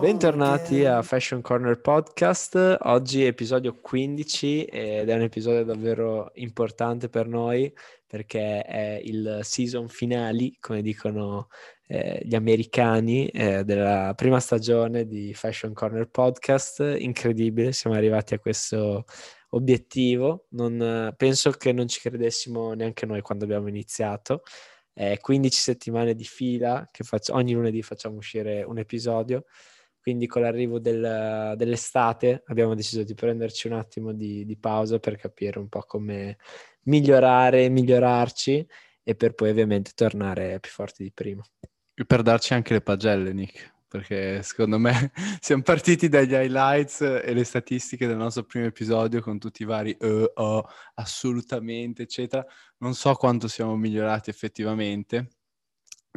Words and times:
Bentornati 0.00 0.84
a 0.84 1.00
Fashion 1.00 1.40
Corner 1.40 1.80
Podcast, 1.80 2.76
oggi 2.82 3.24
episodio 3.24 3.80
15 3.80 4.64
ed 4.64 5.08
è 5.08 5.14
un 5.14 5.22
episodio 5.22 5.64
davvero 5.64 6.30
importante 6.34 7.08
per 7.08 7.26
noi 7.26 7.72
perché 8.06 8.60
è 8.60 9.00
il 9.02 9.38
season 9.44 9.88
finale, 9.88 10.50
come 10.60 10.82
dicono 10.82 11.48
eh, 11.86 12.20
gli 12.22 12.34
americani, 12.34 13.28
eh, 13.28 13.64
della 13.64 14.12
prima 14.14 14.40
stagione 14.40 15.06
di 15.06 15.32
Fashion 15.32 15.72
Corner 15.72 16.10
Podcast. 16.10 16.96
Incredibile, 16.98 17.72
siamo 17.72 17.96
arrivati 17.96 18.34
a 18.34 18.38
questo 18.38 19.06
obiettivo, 19.54 20.48
non, 20.50 21.14
penso 21.16 21.50
che 21.52 21.72
non 21.72 21.88
ci 21.88 21.98
credessimo 22.00 22.74
neanche 22.74 23.06
noi 23.06 23.22
quando 23.22 23.44
abbiamo 23.44 23.68
iniziato 23.68 24.42
eh, 24.94 25.18
15 25.20 25.58
settimane 25.58 26.14
di 26.14 26.24
fila 26.24 26.88
che 26.90 27.04
faccio, 27.04 27.34
ogni 27.34 27.52
lunedì 27.52 27.82
facciamo 27.82 28.16
uscire 28.16 28.62
un 28.62 28.78
episodio. 28.78 29.44
Quindi 30.00 30.26
con 30.26 30.42
l'arrivo 30.42 30.80
del, 30.80 31.54
dell'estate 31.56 32.42
abbiamo 32.46 32.74
deciso 32.74 33.04
di 33.04 33.14
prenderci 33.14 33.68
un 33.68 33.74
attimo 33.74 34.12
di, 34.12 34.44
di 34.44 34.56
pausa 34.56 34.98
per 34.98 35.16
capire 35.16 35.60
un 35.60 35.68
po' 35.68 35.82
come 35.86 36.38
migliorare, 36.84 37.68
migliorarci 37.68 38.66
e 39.04 39.14
per 39.14 39.34
poi 39.34 39.50
ovviamente 39.50 39.92
tornare 39.94 40.58
più 40.58 40.70
forti 40.72 41.04
di 41.04 41.12
prima. 41.12 41.42
E 41.94 42.04
per 42.04 42.22
darci 42.22 42.52
anche 42.52 42.72
le 42.72 42.80
pagelle, 42.80 43.32
Nick 43.32 43.72
perché 43.92 44.42
secondo 44.42 44.78
me 44.78 45.12
siamo 45.38 45.62
partiti 45.62 46.08
dagli 46.08 46.32
highlights 46.32 47.02
e 47.02 47.34
le 47.34 47.44
statistiche 47.44 48.06
del 48.06 48.16
nostro 48.16 48.44
primo 48.44 48.64
episodio 48.64 49.20
con 49.20 49.38
tutti 49.38 49.62
i 49.62 49.66
vari 49.66 49.94
uh, 50.00 50.30
oh, 50.32 50.66
assolutamente, 50.94 52.02
eccetera. 52.02 52.42
Non 52.78 52.94
so 52.94 53.14
quanto 53.16 53.48
siamo 53.48 53.76
migliorati 53.76 54.30
effettivamente, 54.30 55.28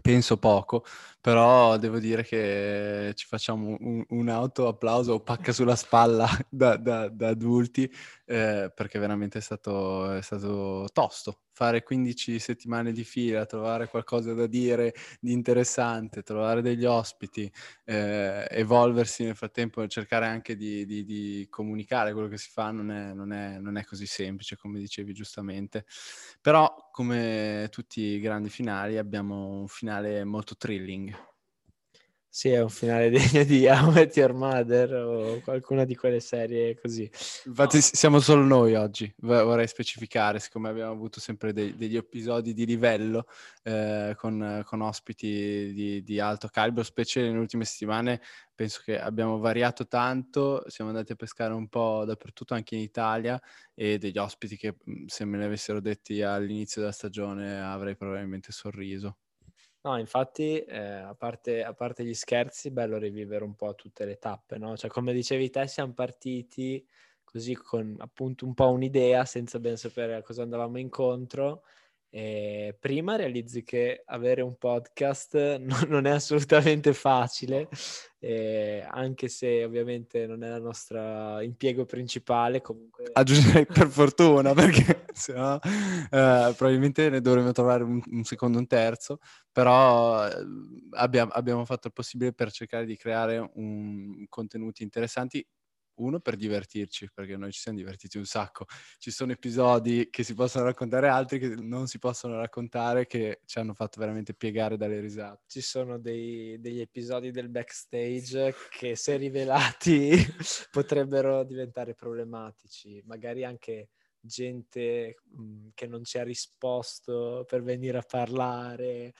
penso 0.02 0.38
poco, 0.38 0.86
però 1.20 1.78
devo 1.78 2.00
dire 2.00 2.23
che 2.23 3.12
ci 3.16 3.26
facciamo 3.28 3.76
un, 3.78 4.06
un 4.08 4.30
auto 4.30 4.70
applauso 4.70 5.14
o 5.14 5.20
pacca 5.22 5.52
sulla 5.52 5.76
spalla 5.76 6.30
da, 6.50 6.78
da, 6.78 7.10
da 7.10 7.28
adulti 7.28 7.92
eh, 8.26 8.72
perché 8.73 9.00
veramente 9.00 9.39
è 9.39 9.42
stato, 9.42 10.14
è 10.14 10.22
stato 10.22 10.88
tosto 10.94 11.45
fare 11.56 11.84
15 11.84 12.38
settimane 12.38 12.92
di 12.92 13.06
fila, 13.06 13.45
trovare 13.45 13.88
qualcosa 13.88 14.34
da 14.34 14.45
dire 14.45 14.94
di 15.22 15.31
interessante, 15.31 16.22
trovare 16.22 16.61
degli 16.61 16.84
ospiti, 16.84 17.50
eh, 17.86 18.45
evolversi 18.50 19.23
nel 19.23 19.38
frattempo, 19.38 19.88
cercare 19.88 20.26
anche 20.26 20.58
di, 20.58 20.86
di, 20.86 21.06
di 21.06 21.48
comunicare 21.50 22.11
quello 22.11 22.28
che 22.28 22.38
si 22.38 22.50
fa 22.52 22.72
non 22.72 22.92
è, 22.92 23.14
non, 23.14 23.31
è, 23.31 23.58
non 23.58 23.78
è, 23.78 23.86
così 23.86 24.06
semplice, 24.06 24.58
come 24.58 24.80
dicevi 24.80 25.14
giustamente. 25.14 25.86
Però, 26.42 26.89
come 26.92 27.70
tutti 27.72 28.02
i 28.02 28.20
grandi 28.20 28.50
finali, 28.50 28.98
abbiamo 28.98 29.59
un 29.61 29.67
finale 29.70 30.26
molto 30.26 30.58
thrilling. 30.58 31.34
Sì, 32.36 32.50
è 32.50 32.61
un 32.61 32.67
finale 32.67 33.09
degno 33.16 33.45
di 33.45 33.66
How 33.66 33.91
Met 33.91 34.14
Your 34.17 34.33
Mother 34.33 34.94
o 34.94 35.39
qualcuna 35.39 35.86
di 35.86 35.95
quelle 35.95 36.19
serie 36.19 36.77
così. 36.77 37.09
Infatti 37.45 37.77
no. 37.77 37.81
siamo 37.81 38.19
solo 38.19 38.44
noi 38.44 38.75
oggi, 38.75 39.09
vorrei 39.19 39.66
specificare, 39.69 40.39
siccome 40.39 40.67
abbiamo 40.67 40.92
avuto 40.92 41.22
sempre 41.22 41.53
dei, 41.53 41.77
degli 41.77 41.95
episodi 41.95 42.53
di 42.53 42.66
livello 42.66 43.27
eh, 43.64 44.16
con, 44.17 44.61
con, 44.66 44.81
ospiti 44.81 45.72
di, 45.72 46.03
di, 46.03 46.19
alto 46.19 46.50
calibro, 46.50 46.83
specie 46.83 47.22
nelle 47.22 47.38
ultime 47.38 47.64
settimane, 47.64 48.22
penso 48.53 48.81
che 48.83 48.99
abbiamo 48.99 49.39
variato 49.39 49.88
tanto, 49.88 50.61
siamo 50.67 50.89
andati 50.89 51.14
a 51.14 51.16
pescare 51.16 51.53
un 51.53 51.70
po' 51.70 52.03
dappertutto, 52.05 52.53
anche 52.53 52.75
in 52.75 52.81
Italia, 52.81 53.42
e 53.73 53.97
degli 53.97 54.17
ospiti 54.17 54.58
che 54.58 54.75
se 55.05 55.23
me 55.23 55.38
ne 55.38 55.45
avessero 55.45 55.80
detti 55.80 56.22
all'inizio 56.22 56.81
della 56.81 56.94
stagione 56.94 57.61
avrei 57.61 57.95
probabilmente 57.95 58.52
sorriso. 58.52 59.20
No, 59.86 59.98
infatti, 60.00 60.58
eh, 60.64 60.80
a, 60.80 61.14
parte, 61.14 61.64
a, 61.64 61.73
parte, 61.76 62.04
gli 62.04 62.16
scherzi, 62.16 62.72
bello 62.72 62.98
rivivere 62.98 63.44
un 63.44 63.54
po' 63.54 63.76
tutte 63.76 64.04
le 64.06 64.18
tappe, 64.18 64.58
no? 64.58 64.76
Cioè, 64.76 64.90
come 64.90 65.14
dicevi 65.14 65.52
te, 65.52 65.68
siamo 65.68 65.94
partiti 65.94 66.84
così 67.23 67.54
con 67.56 67.96
appunto 68.00 68.46
un 68.48 68.56
po' 68.56 68.70
un'idea, 68.72 69.26
senza 69.26 69.60
ben 69.60 69.78
sapere 69.78 70.16
a 70.16 70.23
cosa 70.23 70.42
andavamo 70.42 70.80
incontro. 70.80 71.62
E 72.17 72.77
prima 72.80 73.17
realizzi 73.17 73.65
che 73.65 74.02
avere 74.05 74.42
un 74.42 74.55
podcast 74.58 75.36
non, 75.59 75.83
non 75.89 76.05
è 76.05 76.11
assolutamente 76.11 76.93
facile, 76.93 77.67
eh, 78.20 78.87
anche 78.89 79.27
se 79.27 79.65
ovviamente 79.65 80.25
non 80.25 80.42
è 80.42 80.55
il 80.55 80.61
nostro 80.61 81.42
impiego 81.42 81.83
principale. 81.83 82.61
Comunque... 82.61 83.09
Aggiungerei 83.11 83.65
per 83.67 83.89
fortuna, 83.89 84.54
perché 84.54 85.08
sennò 85.11 85.59
eh, 85.59 86.54
probabilmente 86.55 87.09
ne 87.09 87.20
dovremmo 87.20 87.52
trovare 87.52 87.83
un, 87.83 88.02
un 88.09 88.23
secondo, 88.23 88.59
un 88.59 88.67
terzo, 88.67 89.20
però 89.52 90.25
eh, 90.25 90.36
abbiamo, 90.92 91.31
abbiamo, 91.33 91.65
fatto 91.65 91.87
il 91.87 91.93
possibile 91.93 92.31
per 92.31 92.49
cercare 92.49 92.86
di 92.86 92.95
creare 92.95 93.45
un, 93.55 94.23
contenuti 94.30 94.83
interessanti 94.83 95.45
uno 95.95 96.20
per 96.20 96.36
divertirci, 96.36 97.10
perché 97.14 97.38
noi 97.38 97.52
ci 97.52 97.60
siamo 97.60 97.78
divertiti 97.78 98.17
un 98.17 98.26
sacco. 98.26 98.66
Ci 98.98 99.11
sono 99.11 99.32
episodi 99.32 100.10
che 100.10 100.23
si 100.23 100.33
possono 100.33 100.66
raccontare, 100.66 101.08
altri 101.08 101.39
che 101.39 101.56
non 101.56 101.88
si 101.88 102.00
possono 102.00 102.38
raccontare, 102.38 103.06
che 103.06 103.42
ci 103.45 103.60
hanno 103.60 103.73
fatto 103.73 104.00
veramente 104.00 104.34
piegare 104.34 104.78
dalle 104.78 105.00
risate. 105.00 105.44
Ci 105.48 105.61
sono 105.61 105.98
dei, 105.98 106.60
degli 106.60 106.82
episodi 106.82 107.32
del 107.32 107.50
backstage 107.50 108.54
che, 108.70 108.95
se 108.95 109.16
rivelati, 109.17 110.11
potrebbero 110.72 111.44
diventare 111.44 111.94
problematici. 111.94 113.02
Magari 113.05 113.44
anche 113.44 113.89
gente 114.26 115.16
mh, 115.23 115.42
mm, 115.42 115.67
che 115.73 115.88
non 115.88 116.04
ci 116.04 116.17
ha 116.17 116.23
risposto 116.23 117.45
per 117.48 117.64
venire 117.64 118.00
a 118.00 118.05
parlare. 118.08 119.14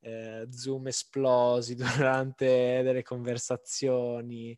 Eh, 0.00 0.46
zoom 0.50 0.86
esplosi 0.86 1.74
durante 2.14 2.82
delle 2.82 3.02
conversazioni, 3.02 4.56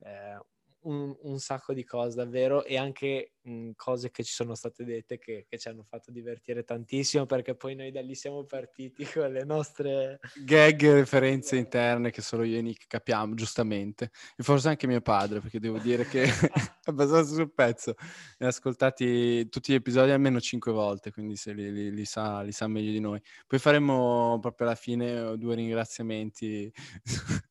eh, 0.00 0.38
un, 0.82 1.14
un, 1.22 1.38
sacco 1.38 1.72
di 1.72 1.84
cose 1.84 2.16
davvero 2.16 2.64
e 2.64 2.76
anche 2.76 3.32
mh, 3.48 3.70
cose 3.76 4.10
che 4.10 4.22
ci 4.22 4.32
sono 4.32 4.54
state 4.54 4.84
dette 4.84 5.18
che, 5.18 5.46
che, 5.48 5.58
ci 5.58 5.68
hanno 5.68 5.84
fatto 5.88 6.10
divertire 6.10 6.64
tantissimo 6.64 7.26
perché 7.26 7.54
poi 7.54 7.74
noi 7.74 7.90
da 7.90 8.00
lì 8.00 8.14
siamo 8.14 8.44
partiti 8.44 9.04
con 9.12 9.32
le 9.32 9.44
nostre 9.44 10.20
gag 10.44 10.82
e 10.82 10.94
referenze 10.94 11.56
interne 11.56 12.10
che 12.10 12.22
solo 12.22 12.42
io 12.42 12.58
e 12.58 12.62
Nick 12.62 12.86
capiamo 12.86 13.34
giustamente. 13.34 14.10
E 14.36 14.42
forse 14.42 14.68
anche 14.68 14.86
mio 14.86 15.00
padre 15.00 15.40
perché 15.40 15.58
devo 15.60 15.78
dire 15.78 16.06
che 16.06 16.24
è 16.24 16.28
abbastanza 16.88 17.34
sul 17.34 17.52
pezzo. 17.52 17.94
Ne 18.38 18.46
ha 18.46 18.48
ascoltati 18.48 19.48
tutti 19.48 19.72
gli 19.72 19.76
episodi 19.76 20.10
almeno 20.10 20.40
cinque 20.40 20.72
volte 20.72 21.12
quindi 21.12 21.36
se 21.36 21.52
li, 21.52 21.72
li, 21.72 21.90
li, 21.92 22.04
sa, 22.04 22.42
li 22.42 22.52
sa 22.52 22.66
meglio 22.66 22.92
di 22.92 23.00
noi. 23.00 23.20
Poi 23.46 23.58
faremo 23.58 24.38
proprio 24.40 24.66
alla 24.66 24.76
fine 24.76 25.36
due 25.36 25.54
ringraziamenti 25.54 26.72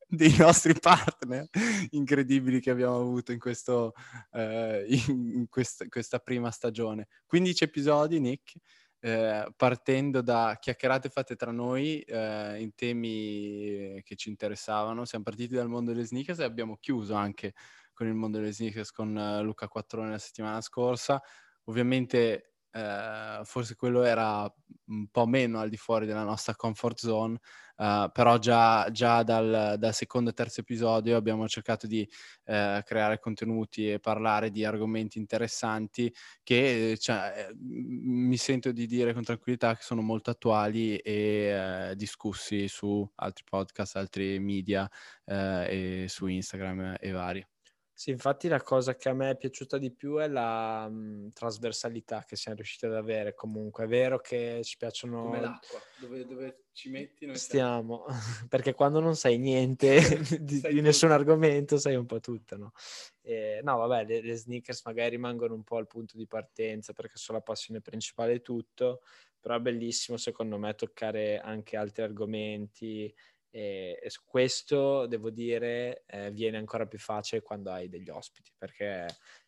dei 0.09 0.35
nostri 0.37 0.73
partner 0.73 1.47
incredibili 1.91 2.61
che 2.61 2.69
abbiamo 2.71 2.97
avuto 2.97 3.33
in, 3.33 3.39
questo, 3.39 3.93
eh, 4.31 4.85
in 5.07 5.47
quest- 5.49 5.86
questa 5.89 6.19
prima 6.19 6.51
stagione. 6.51 7.07
15 7.25 7.63
episodi, 7.63 8.19
Nick, 8.19 8.53
eh, 8.99 9.47
partendo 9.55 10.21
da 10.21 10.57
chiacchierate 10.59 11.09
fatte 11.09 11.35
tra 11.35 11.51
noi 11.51 12.01
eh, 12.01 12.59
in 12.59 12.73
temi 12.75 14.01
che 14.03 14.15
ci 14.15 14.29
interessavano. 14.29 15.05
Siamo 15.05 15.23
partiti 15.23 15.53
dal 15.55 15.69
mondo 15.69 15.91
delle 15.91 16.05
sneakers 16.05 16.39
e 16.39 16.43
abbiamo 16.43 16.77
chiuso 16.77 17.13
anche 17.13 17.53
con 17.93 18.07
il 18.07 18.13
mondo 18.13 18.37
delle 18.37 18.53
sneakers 18.53 18.91
con 18.91 19.15
uh, 19.15 19.43
Luca 19.43 19.67
Quattrone 19.67 20.11
la 20.11 20.19
settimana 20.19 20.61
scorsa. 20.61 21.21
Ovviamente 21.65 22.51
eh, 22.71 23.41
forse 23.43 23.75
quello 23.75 24.03
era 24.03 24.51
un 24.87 25.07
po' 25.09 25.25
meno 25.25 25.59
al 25.59 25.69
di 25.69 25.77
fuori 25.77 26.05
della 26.05 26.23
nostra 26.23 26.55
comfort 26.55 26.99
zone, 26.99 27.39
uh, 27.77 28.11
però 28.11 28.37
già, 28.37 28.89
già 28.91 29.23
dal, 29.23 29.75
dal, 29.77 29.93
secondo 29.93 30.29
e 30.29 30.33
terzo 30.33 30.61
episodio 30.61 31.17
abbiamo 31.17 31.47
cercato 31.47 31.87
di 31.87 32.07
uh, 32.45 32.81
creare 32.83 33.19
contenuti 33.19 33.91
e 33.91 33.99
parlare 33.99 34.49
di 34.51 34.65
argomenti 34.65 35.17
interessanti 35.17 36.13
che 36.43 36.97
cioè, 36.99 37.49
mi 37.59 38.37
sento 38.37 38.71
di 38.71 38.85
dire 38.87 39.13
con 39.13 39.23
tranquillità 39.23 39.75
che 39.75 39.83
sono 39.83 40.01
molto 40.01 40.29
attuali 40.29 40.97
e 40.97 41.93
discussi 41.95 42.67
su 42.67 43.07
altri 43.15 43.43
podcast, 43.49 43.95
altri 43.95 44.39
media 44.39 44.89
e 45.25 46.05
su 46.07 46.27
Instagram 46.27 46.95
e 46.99 47.11
vari. 47.11 47.45
Sì, 47.97 48.11
infatti 48.11 48.47
la 48.47 48.61
cosa 48.61 48.95
che 48.95 49.09
a 49.09 49.13
me 49.13 49.31
è 49.31 49.37
piaciuta 49.37 49.79
di 49.79 49.89
più 49.89 50.17
è 50.17 50.27
la 50.27 50.87
mh, 50.87 50.93
mhmm, 50.93 51.29
trasversalità 51.31 52.23
che 52.27 52.35
siamo 52.35 52.57
riusciti 52.57 52.85
ad 52.85 52.93
avere 52.93 53.33
comunque. 53.33 53.85
È 53.85 53.87
vero 53.87 54.19
che 54.19 54.59
ci 54.61 54.77
piacciono... 54.77 55.23
Come 55.23 55.41
l'acqua, 55.41 55.79
dove, 55.99 56.23
dove 56.27 56.65
ci 56.73 56.91
metti 56.91 57.25
noi 57.25 57.37
stiamo. 57.37 58.05
Perché 58.47 58.75
quando 58.75 58.99
non 58.99 59.15
sai 59.15 59.39
niente 59.39 59.97
di, 60.39 60.61
di 60.61 60.81
nessun 60.81 61.09
argomento 61.09 61.79
sai 61.79 61.95
un 61.95 62.05
po' 62.05 62.19
tutto, 62.19 62.55
no? 62.55 62.71
E, 63.19 63.61
no, 63.63 63.77
vabbè, 63.77 64.05
le, 64.05 64.21
le, 64.21 64.35
sneakers 64.35 64.85
magari 64.85 65.09
rimangono 65.09 65.55
un 65.55 65.63
po' 65.63 65.77
al 65.77 65.87
punto 65.87 66.17
di 66.17 66.27
partenza 66.27 66.93
perché 66.93 67.17
sono 67.17 67.39
la 67.39 67.43
passione 67.43 67.81
principale 67.81 68.33
di 68.33 68.41
tutto, 68.43 69.01
però 69.39 69.55
è 69.55 69.59
bellissimo 69.59 70.17
secondo 70.17 70.59
me 70.59 70.75
toccare 70.75 71.39
anche 71.39 71.75
altri 71.75 72.03
argomenti 72.03 73.11
e, 73.57 74.11
questo, 74.23 75.07
devo 75.07 75.31
dire, 75.31 76.03
eh, 76.05 76.29
viene 76.31 76.57
ancora 76.57 76.85
più 76.85 76.99
facile 76.99 77.41
quando 77.41 77.71
hai 77.71 77.89
degli 77.89 78.09
ospiti, 78.09 78.51
perché 78.55 79.07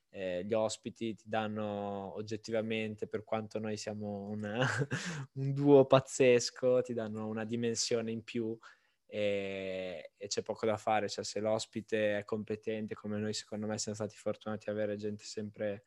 eh, 0.09 0.43
gli 0.43 0.53
ospiti 0.53 1.13
ti 1.13 1.25
danno 1.27 2.15
oggettivamente, 2.15 3.07
per 3.07 3.23
quanto 3.23 3.59
noi 3.59 3.77
siamo 3.77 4.27
una, 4.29 4.59
un 5.33 5.53
duo 5.53 5.85
pazzesco, 5.85 6.81
ti 6.81 6.93
danno 6.93 7.27
una 7.27 7.45
dimensione 7.45 8.09
in 8.09 8.23
più 8.23 8.57
e, 9.05 10.13
e, 10.17 10.27
c'è 10.27 10.41
poco 10.41 10.65
da 10.65 10.77
fare, 10.77 11.07
cioè 11.07 11.23
se 11.23 11.39
l'ospite 11.39 12.17
è 12.17 12.23
competente 12.23 12.95
come 12.95 13.19
noi 13.19 13.33
secondo 13.33 13.67
me 13.67 13.77
siamo 13.77 13.95
stati 13.95 14.15
fortunati 14.15 14.69
ad 14.69 14.75
avere 14.75 14.97
gente 14.97 15.23
sempre 15.23 15.83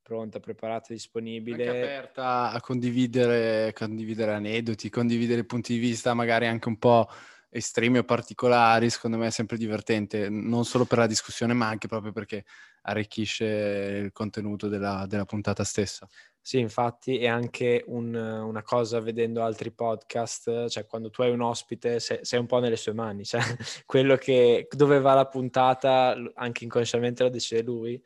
pronta, 0.00 0.38
preparata, 0.38 0.92
disponibile. 0.92 1.66
Anche 1.66 1.82
aperta 1.82 2.50
a 2.52 2.60
condividere, 2.60 3.72
condividere 3.72 4.32
aneddoti, 4.32 4.90
condividere 4.90 5.44
punti 5.44 5.72
di 5.72 5.80
vista 5.80 6.14
magari 6.14 6.46
anche 6.46 6.68
un 6.68 6.78
po' 6.78 7.08
estremi 7.54 7.98
o 7.98 8.04
particolari, 8.04 8.90
secondo 8.90 9.16
me 9.16 9.28
è 9.28 9.30
sempre 9.30 9.56
divertente, 9.56 10.28
non 10.28 10.64
solo 10.64 10.84
per 10.84 10.98
la 10.98 11.06
discussione 11.06 11.54
ma 11.54 11.68
anche 11.68 11.86
proprio 11.86 12.10
perché 12.10 12.44
arricchisce 12.82 13.44
il 13.44 14.12
contenuto 14.12 14.66
della, 14.68 15.06
della 15.06 15.24
puntata 15.24 15.62
stessa. 15.62 16.08
Sì, 16.40 16.58
infatti 16.58 17.18
è 17.18 17.26
anche 17.26 17.84
un, 17.86 18.14
una 18.14 18.62
cosa 18.62 19.00
vedendo 19.00 19.42
altri 19.42 19.70
podcast, 19.70 20.68
cioè 20.68 20.84
quando 20.84 21.08
tu 21.08 21.22
hai 21.22 21.30
un 21.30 21.40
ospite 21.40 22.00
sei, 22.00 22.18
sei 22.22 22.40
un 22.40 22.46
po' 22.46 22.58
nelle 22.58 22.76
sue 22.76 22.92
mani, 22.92 23.24
cioè 23.24 23.40
quello 23.86 24.16
che 24.16 24.66
dove 24.70 25.00
va 25.00 25.14
la 25.14 25.26
puntata 25.26 26.14
anche 26.34 26.64
inconsciamente 26.64 27.22
lo 27.22 27.30
decide 27.30 27.62
lui. 27.62 28.02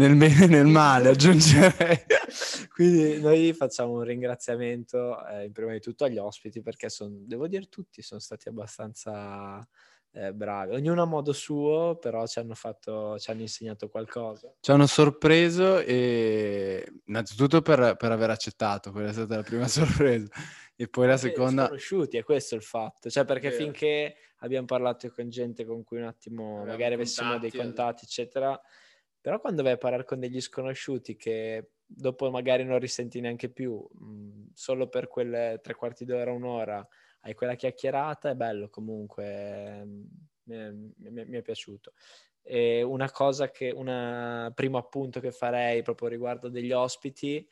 Nel 0.00 0.16
bene 0.16 0.44
e 0.44 0.46
nel 0.46 0.64
male 0.64 1.10
aggiungerei. 1.10 2.06
Quindi 2.72 3.20
noi 3.20 3.52
facciamo 3.52 3.92
un 3.92 4.02
ringraziamento 4.02 5.22
eh, 5.26 5.50
prima 5.52 5.72
di 5.72 5.80
tutto 5.80 6.04
agli 6.04 6.16
ospiti 6.16 6.62
perché 6.62 6.88
sono, 6.88 7.16
devo 7.20 7.46
dire 7.46 7.68
tutti 7.68 8.00
sono 8.00 8.18
stati 8.18 8.48
abbastanza 8.48 9.62
eh, 10.12 10.32
bravi, 10.32 10.74
ognuno 10.74 11.02
a 11.02 11.04
modo 11.04 11.34
suo, 11.34 11.98
però 12.00 12.26
ci 12.26 12.38
hanno, 12.38 12.54
fatto, 12.54 13.18
ci 13.18 13.30
hanno 13.30 13.42
insegnato 13.42 13.90
qualcosa. 13.90 14.50
Ci 14.58 14.70
hanno 14.70 14.86
sorpreso 14.86 15.80
e 15.80 17.02
innanzitutto 17.04 17.60
per, 17.60 17.96
per 17.98 18.10
aver 18.10 18.30
accettato, 18.30 18.92
quella 18.92 19.10
è 19.10 19.12
stata 19.12 19.36
la 19.36 19.42
prima 19.42 19.68
sorpresa. 19.68 20.28
E 20.76 20.88
poi 20.88 21.08
la 21.08 21.18
seconda... 21.18 21.66
Sconosciuti, 21.66 22.16
è 22.16 22.24
questo 22.24 22.54
il 22.54 22.62
fatto. 22.62 23.10
Cioè, 23.10 23.26
perché 23.26 23.50
Vero. 23.50 23.64
finché 23.64 24.14
abbiamo 24.38 24.64
parlato 24.64 25.10
con 25.10 25.28
gente 25.28 25.66
con 25.66 25.84
cui 25.84 25.98
un 25.98 26.04
attimo 26.04 26.60
Abbiamo 26.60 26.70
magari 26.70 26.94
avessimo 26.94 27.38
dei 27.38 27.52
contatti, 27.52 28.06
eccetera, 28.06 28.58
però 29.20 29.40
quando 29.40 29.62
vai 29.62 29.72
a 29.72 29.76
parlare 29.78 30.04
con 30.04 30.18
degli 30.20 30.40
sconosciuti 30.40 31.16
che 31.16 31.72
dopo 31.84 32.30
magari 32.30 32.64
non 32.64 32.78
risenti 32.78 33.20
neanche 33.20 33.50
più, 33.50 33.76
mh, 33.92 34.50
solo 34.54 34.88
per 34.88 35.08
quelle 35.08 35.60
tre 35.62 35.74
quarti 35.74 36.04
d'ora, 36.04 36.32
un'ora, 36.32 36.86
hai 37.22 37.34
quella 37.34 37.54
chiacchierata, 37.54 38.30
è 38.30 38.34
bello 38.34 38.68
comunque, 38.70 39.82
mi, 40.44 40.94
mi, 40.96 41.24
mi 41.26 41.36
è 41.36 41.42
piaciuto. 41.42 41.92
E 42.42 42.82
una 42.82 43.10
cosa 43.10 43.50
che, 43.50 43.70
un 43.70 44.50
primo 44.54 44.78
appunto 44.78 45.20
che 45.20 45.30
farei 45.30 45.82
proprio 45.82 46.08
riguardo 46.08 46.48
degli 46.48 46.72
ospiti, 46.72 47.46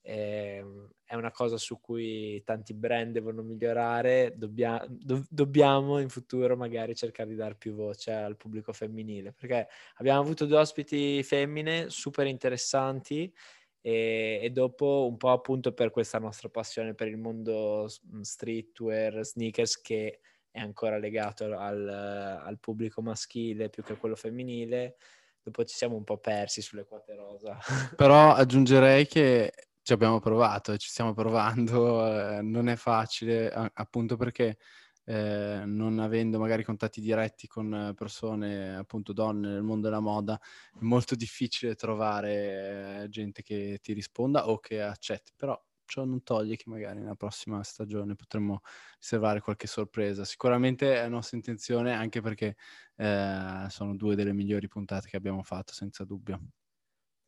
è 0.00 1.14
una 1.14 1.30
cosa 1.30 1.56
su 1.56 1.80
cui 1.80 2.42
tanti 2.44 2.74
brand 2.74 3.12
devono 3.12 3.42
migliorare, 3.42 4.34
Dobbia, 4.36 4.84
do, 4.88 5.24
dobbiamo 5.28 5.98
in 5.98 6.08
futuro 6.08 6.56
magari 6.56 6.94
cercare 6.94 7.30
di 7.30 7.34
dare 7.34 7.54
più 7.54 7.74
voce 7.74 8.12
al 8.12 8.36
pubblico 8.36 8.72
femminile, 8.72 9.32
perché 9.32 9.68
abbiamo 9.96 10.20
avuto 10.20 10.44
due 10.44 10.58
ospiti 10.58 11.22
femmine 11.22 11.88
super 11.88 12.26
interessanti 12.26 13.32
e, 13.80 14.40
e, 14.42 14.50
dopo 14.50 15.06
un 15.08 15.16
po' 15.16 15.30
appunto 15.30 15.72
per 15.72 15.90
questa 15.90 16.18
nostra 16.18 16.48
passione 16.48 16.94
per 16.94 17.08
il 17.08 17.16
mondo 17.16 17.86
streetwear, 18.20 19.24
sneakers 19.24 19.80
che 19.80 20.20
è 20.50 20.60
ancora 20.60 20.98
legato 20.98 21.44
al, 21.56 21.88
al 21.88 22.58
pubblico 22.58 23.00
maschile 23.00 23.70
più 23.70 23.82
che 23.82 23.94
a 23.94 23.96
quello 23.96 24.16
femminile, 24.16 24.96
dopo 25.42 25.64
ci 25.64 25.74
siamo 25.74 25.96
un 25.96 26.04
po' 26.04 26.18
persi 26.18 26.60
sulle 26.60 26.84
quote 26.84 27.14
rosa. 27.14 27.58
Però 27.96 28.32
aggiungerei 28.34 29.06
che 29.06 29.52
ci 29.88 29.94
abbiamo 29.94 30.20
provato 30.20 30.72
e 30.72 30.78
ci 30.78 30.88
stiamo 30.90 31.14
provando, 31.14 32.06
eh, 32.38 32.42
non 32.42 32.68
è 32.68 32.76
facile 32.76 33.50
a- 33.50 33.70
appunto 33.74 34.16
perché 34.16 34.58
eh, 35.04 35.62
non 35.64 35.98
avendo 35.98 36.38
magari 36.38 36.62
contatti 36.62 37.00
diretti 37.00 37.46
con 37.46 37.94
persone, 37.96 38.76
appunto 38.76 39.14
donne 39.14 39.48
nel 39.48 39.62
mondo 39.62 39.88
della 39.88 40.00
moda, 40.00 40.38
è 40.38 40.82
molto 40.82 41.14
difficile 41.14 41.74
trovare 41.74 43.04
eh, 43.04 43.08
gente 43.08 43.40
che 43.42 43.78
ti 43.80 43.94
risponda 43.94 44.48
o 44.50 44.58
che 44.58 44.82
accetti, 44.82 45.32
però 45.34 45.58
ciò 45.86 46.04
non 46.04 46.22
toglie 46.22 46.56
che 46.56 46.64
magari 46.68 46.98
nella 47.00 47.14
prossima 47.14 47.62
stagione 47.62 48.14
potremmo 48.14 48.60
riservare 49.00 49.40
qualche 49.40 49.66
sorpresa. 49.66 50.24
Sicuramente 50.26 50.96
è 50.96 51.08
nostra 51.08 51.38
intenzione, 51.38 51.94
anche 51.94 52.20
perché 52.20 52.56
eh, 52.96 53.66
sono 53.70 53.96
due 53.96 54.14
delle 54.14 54.34
migliori 54.34 54.68
puntate 54.68 55.08
che 55.08 55.16
abbiamo 55.16 55.42
fatto, 55.42 55.72
senza 55.72 56.04
dubbio. 56.04 56.38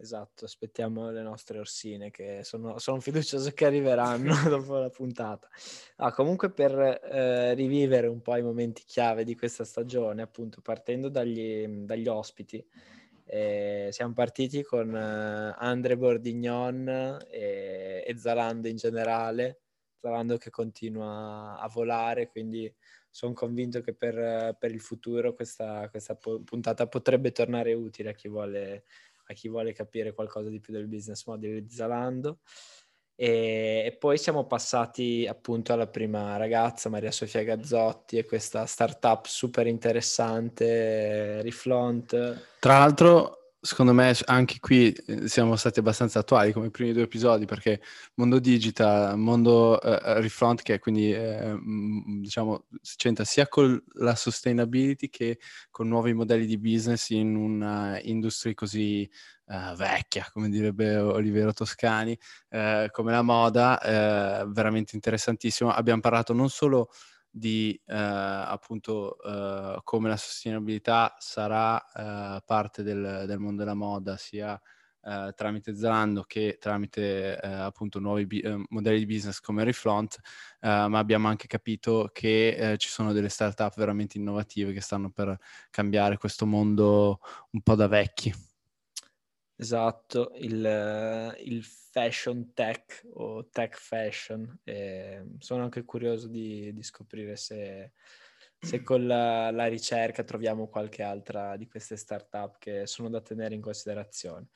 Esatto, 0.00 0.46
aspettiamo 0.46 1.10
le 1.10 1.20
nostre 1.20 1.58
orsine 1.58 2.10
che 2.10 2.40
sono, 2.42 2.78
sono 2.78 3.00
fiducioso 3.00 3.50
che 3.50 3.66
arriveranno 3.66 4.32
dopo 4.48 4.78
la 4.78 4.88
puntata. 4.88 5.46
Ah, 5.96 6.10
comunque 6.10 6.50
per 6.50 6.72
eh, 6.72 7.52
rivivere 7.52 8.06
un 8.06 8.22
po' 8.22 8.34
i 8.34 8.42
momenti 8.42 8.82
chiave 8.86 9.24
di 9.24 9.36
questa 9.36 9.62
stagione, 9.62 10.22
appunto 10.22 10.62
partendo 10.62 11.10
dagli, 11.10 11.66
dagli 11.84 12.08
ospiti, 12.08 12.66
eh, 13.26 13.88
siamo 13.92 14.14
partiti 14.14 14.62
con 14.62 14.96
eh, 14.96 15.54
Andre 15.58 15.98
Bordignon 15.98 17.18
e, 17.28 18.02
e, 18.06 18.16
Zalando 18.16 18.68
in 18.68 18.76
generale, 18.76 19.60
Zalando 20.00 20.38
che 20.38 20.48
continua 20.48 21.58
a 21.58 21.68
volare, 21.68 22.28
quindi 22.28 22.74
sono 23.10 23.34
convinto 23.34 23.82
che 23.82 23.92
per, 23.92 24.56
per 24.58 24.70
il 24.70 24.80
futuro 24.80 25.34
questa, 25.34 25.90
questa 25.90 26.16
puntata 26.16 26.86
potrebbe 26.86 27.32
tornare 27.32 27.74
utile 27.74 28.10
a 28.10 28.14
chi 28.14 28.28
vuole 28.28 28.84
a 29.30 29.32
chi 29.32 29.48
vuole 29.48 29.72
capire 29.72 30.12
qualcosa 30.12 30.48
di 30.48 30.60
più 30.60 30.72
del 30.72 30.88
business 30.88 31.24
model 31.26 31.62
di 31.62 31.70
Zalando. 31.70 32.38
E, 33.14 33.82
e, 33.86 33.96
poi 33.98 34.18
siamo 34.18 34.46
passati 34.46 35.26
appunto 35.28 35.72
alla 35.72 35.86
prima 35.86 36.36
ragazza, 36.36 36.88
Maria 36.88 37.10
Sofia 37.10 37.42
Gazzotti, 37.42 38.16
e 38.16 38.24
questa 38.24 38.66
startup 38.66 39.26
super 39.26 39.66
interessante, 39.66 41.42
Reflont. 41.42 42.46
Tra 42.58 42.78
l'altro 42.78 43.39
secondo 43.62 43.92
me 43.92 44.14
anche 44.24 44.58
qui 44.58 44.90
eh, 44.90 45.28
siamo 45.28 45.54
stati 45.56 45.80
abbastanza 45.80 46.20
attuali 46.20 46.52
come 46.52 46.68
i 46.68 46.70
primi 46.70 46.92
due 46.92 47.02
episodi 47.02 47.44
perché 47.44 47.82
mondo 48.14 48.38
digital, 48.38 49.18
mondo 49.18 49.78
uh, 49.82 49.98
refront 50.20 50.62
che 50.62 50.78
quindi 50.78 51.12
eh, 51.12 51.58
diciamo 52.20 52.64
si 52.80 52.96
c'entra 52.96 53.24
sia 53.24 53.48
con 53.48 53.82
la 53.94 54.14
sustainability 54.14 55.10
che 55.10 55.38
con 55.70 55.88
nuovi 55.88 56.14
modelli 56.14 56.46
di 56.46 56.58
business 56.58 57.10
in 57.10 57.36
una 57.36 58.00
industria 58.00 58.54
così 58.54 59.08
uh, 59.46 59.74
vecchia 59.76 60.26
come 60.32 60.48
direbbe 60.48 60.96
Olivero 60.96 61.52
Toscani 61.52 62.18
uh, 62.50 62.86
come 62.90 63.12
la 63.12 63.22
moda 63.22 63.78
veramente 64.48 64.94
interessantissimo 64.94 65.70
abbiamo 65.70 66.00
parlato 66.00 66.32
non 66.32 66.48
solo 66.48 66.88
di 67.30 67.80
eh, 67.86 67.94
appunto 67.94 69.20
eh, 69.22 69.80
come 69.84 70.08
la 70.08 70.16
sostenibilità 70.16 71.14
sarà 71.18 71.80
eh, 71.92 72.42
parte 72.44 72.82
del, 72.82 73.24
del, 73.26 73.38
mondo 73.38 73.62
della 73.62 73.74
moda 73.74 74.16
sia 74.16 74.60
eh, 75.02 75.32
tramite 75.34 75.74
Zalando 75.74 76.22
che 76.22 76.58
tramite 76.60 77.40
eh, 77.40 77.48
appunto 77.48 78.00
nuovi 78.00 78.26
bi- 78.26 78.40
eh, 78.40 78.62
modelli 78.70 78.98
di 78.98 79.06
business 79.06 79.40
come 79.40 79.64
Reflont, 79.64 80.18
ma 80.60 80.98
abbiamo 80.98 81.28
anche 81.28 81.46
capito 81.46 82.10
che 82.12 82.76
ci 82.78 82.88
sono 82.88 83.12
delle 83.12 83.30
startup 83.30 83.74
veramente 83.76 84.18
innovative 84.18 84.72
che 84.72 84.80
stanno 84.80 85.10
per 85.10 85.38
cambiare 85.70 86.18
questo 86.18 86.44
mondo 86.46 87.20
un 87.52 87.62
po' 87.62 87.74
da 87.74 87.86
vecchi. 87.86 88.49
Esatto, 89.60 90.32
il, 90.36 91.36
il 91.44 91.62
fashion 91.62 92.54
tech 92.54 93.06
o 93.12 93.46
tech 93.50 93.76
fashion. 93.76 94.58
E 94.64 95.22
sono 95.38 95.64
anche 95.64 95.84
curioso 95.84 96.28
di, 96.28 96.72
di 96.72 96.82
scoprire 96.82 97.36
se, 97.36 97.92
se 98.58 98.80
con 98.82 99.06
la, 99.06 99.50
la, 99.50 99.66
ricerca 99.66 100.24
troviamo 100.24 100.68
qualche 100.68 101.02
altra 101.02 101.58
di 101.58 101.68
queste 101.68 101.96
startup 101.96 102.56
che 102.58 102.86
sono 102.86 103.10
da 103.10 103.20
tenere 103.20 103.54
in 103.54 103.60
considerazione. 103.60 104.46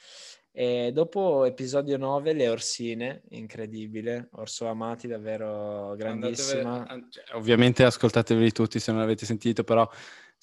E 0.50 0.90
dopo 0.90 1.44
episodio 1.44 1.98
9, 1.98 2.32
le 2.32 2.48
orsine, 2.48 3.24
incredibile, 3.30 4.28
Orso 4.34 4.68
Amati, 4.68 5.06
davvero 5.06 5.94
grandissima. 5.96 6.76
Andatevele, 6.76 7.06
cioè, 7.10 7.24
ovviamente 7.34 7.84
ascoltateveli 7.84 8.52
tutti 8.52 8.78
se 8.78 8.90
non 8.90 9.00
l'avete 9.00 9.26
sentito, 9.26 9.64
però 9.64 9.86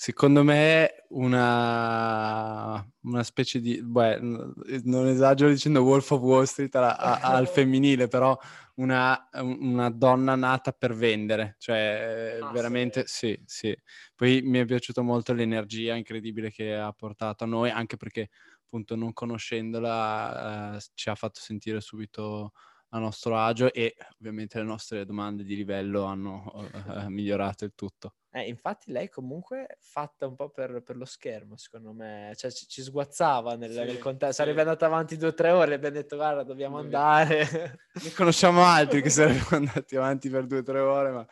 Secondo 0.04 0.44
me 0.44 1.06
una, 1.10 2.84
una 3.02 3.22
specie 3.22 3.60
di, 3.60 3.84
beh, 3.84 4.18
non 4.20 5.06
esagero 5.06 5.52
dicendo 5.52 5.84
Wolf 5.84 6.10
of 6.10 6.22
Wall 6.22 6.46
Street 6.46 6.74
a, 6.74 6.96
a, 6.96 7.20
al 7.38 7.48
femminile, 7.48 8.08
però 8.08 8.36
una, 8.78 9.30
una, 9.34 9.92
donna 9.92 10.34
nata 10.34 10.72
per 10.72 10.96
vendere, 10.96 11.56
cioè 11.60 12.40
ah, 12.42 12.50
veramente 12.50 13.04
sì. 13.06 13.40
sì, 13.46 13.70
sì. 13.70 13.78
Poi 14.16 14.42
mi 14.42 14.58
è 14.58 14.66
piaciuta 14.66 15.04
molto 15.04 15.34
l'energia 15.34 15.94
incredibile 15.94 16.50
che 16.50 16.74
ha 16.74 16.92
portato 16.94 17.44
a 17.44 17.48
noi, 17.48 17.70
anche 17.70 17.96
perché 17.96 18.30
appunto 18.64 18.96
non 18.96 19.14
conoscendola 19.14 20.78
eh, 20.78 20.82
ci 20.96 21.10
ha 21.10 21.16
fatto 21.16 21.40
sentire 21.42 21.80
subito 21.80 22.54
a 22.90 22.98
nostro 22.98 23.38
agio 23.38 23.72
e 23.72 23.96
ovviamente 24.18 24.58
le 24.58 24.66
nostre 24.66 25.06
domande 25.06 25.44
di 25.44 25.56
livello 25.56 26.06
hanno 26.06 26.68
eh, 26.74 27.08
migliorato 27.08 27.66
il 27.66 27.74
tutto. 27.76 28.16
Eh, 28.34 28.48
infatti 28.48 28.94
lei 28.94 29.10
comunque 29.10 29.78
fatta 29.82 30.26
un 30.26 30.36
po' 30.36 30.50
per, 30.50 30.82
per 30.84 30.96
lo 30.96 31.04
schermo, 31.04 31.58
secondo 31.58 31.92
me, 31.92 32.32
cioè 32.38 32.50
ci, 32.50 32.66
ci 32.66 32.82
sguazzava 32.82 33.58
nel, 33.58 33.72
sì, 33.72 33.80
nel 33.80 34.00
contesto, 34.00 34.36
sì. 34.36 34.42
sarebbe 34.42 34.62
andata 34.62 34.86
avanti 34.86 35.18
due 35.18 35.30
o 35.30 35.34
tre 35.34 35.50
ore 35.50 35.72
e 35.72 35.74
abbiamo 35.76 35.96
detto 35.96 36.16
guarda 36.16 36.44
dobbiamo 36.44 36.78
andare. 36.78 37.80
Ne 38.02 38.14
conosciamo 38.14 38.64
altri 38.64 39.02
che 39.02 39.10
sarebbero 39.12 39.58
andati 39.58 39.98
avanti 39.98 40.30
per 40.30 40.46
due 40.46 40.60
o 40.60 40.64
tre 40.64 40.80
ore, 40.80 41.12
ma 41.12 41.28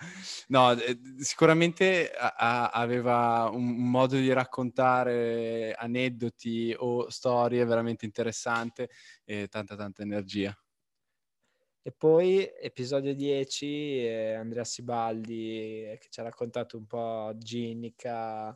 no, 0.48 0.74
eh, 0.74 1.00
sicuramente 1.20 2.12
a, 2.12 2.36
a, 2.38 2.70
aveva 2.72 3.50
un, 3.50 3.70
un, 3.70 3.90
modo 3.90 4.18
di 4.18 4.34
raccontare 4.34 5.74
aneddoti 5.78 6.76
o 6.78 7.10
storie 7.10 7.64
veramente 7.64 8.04
interessante 8.04 8.90
e 9.24 9.48
tanta 9.48 9.78
tanta 9.78 10.02
energia. 10.02 10.54
E 11.90 11.92
poi 11.98 12.48
episodio 12.62 13.16
10, 13.16 14.06
eh, 14.06 14.34
Andrea 14.34 14.64
Sibaldi 14.64 15.90
eh, 15.90 15.98
che 16.00 16.08
ci 16.12 16.20
ha 16.20 16.24
raccontato 16.24 16.78
un 16.78 16.86
po' 16.86 17.32
Ginica, 17.36 18.56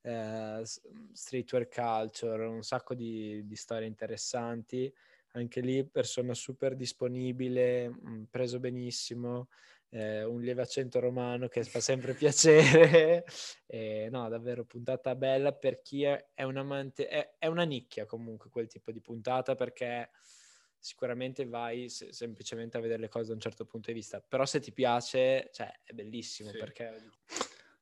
eh, 0.00 0.62
streetwear 1.12 1.66
culture, 1.66 2.46
un 2.46 2.62
sacco 2.62 2.94
di, 2.94 3.44
di, 3.44 3.56
storie 3.56 3.88
interessanti. 3.88 4.94
Anche 5.32 5.60
lì 5.60 5.84
persona 5.84 6.34
super 6.34 6.76
disponibile, 6.76 7.88
mh, 7.88 8.10
mm, 8.10 8.22
preso 8.30 8.60
benissimo, 8.60 9.48
eh, 9.88 10.22
un 10.22 10.40
lieve 10.40 10.62
accento 10.62 11.00
romano 11.00 11.48
che 11.48 11.64
fa 11.64 11.80
sempre 11.80 12.14
piacere. 12.14 13.24
e, 13.66 14.08
no, 14.08 14.28
davvero 14.28 14.64
puntata 14.64 15.16
bella 15.16 15.52
per 15.52 15.82
chi 15.82 16.04
è, 16.04 16.28
è 16.32 16.44
un 16.44 16.56
amante, 16.56 17.08
è, 17.08 17.34
è 17.38 17.46
una 17.48 17.64
nicchia 17.64 18.06
comunque 18.06 18.50
quel 18.50 18.68
tipo 18.68 18.92
di 18.92 19.00
puntata 19.00 19.56
perché 19.56 20.10
sicuramente 20.78 21.46
vai 21.46 21.88
se- 21.88 22.12
semplicemente 22.12 22.76
a 22.76 22.80
vedere 22.80 23.00
le 23.00 23.08
cose 23.08 23.28
da 23.28 23.34
un 23.34 23.40
certo 23.40 23.64
punto 23.64 23.88
di 23.88 23.94
vista, 23.94 24.22
però 24.26 24.44
se 24.44 24.60
ti 24.60 24.72
piace, 24.72 25.50
cioè, 25.52 25.72
è 25.84 25.92
bellissimo 25.92 26.50
sì. 26.50 26.58
perché... 26.58 27.10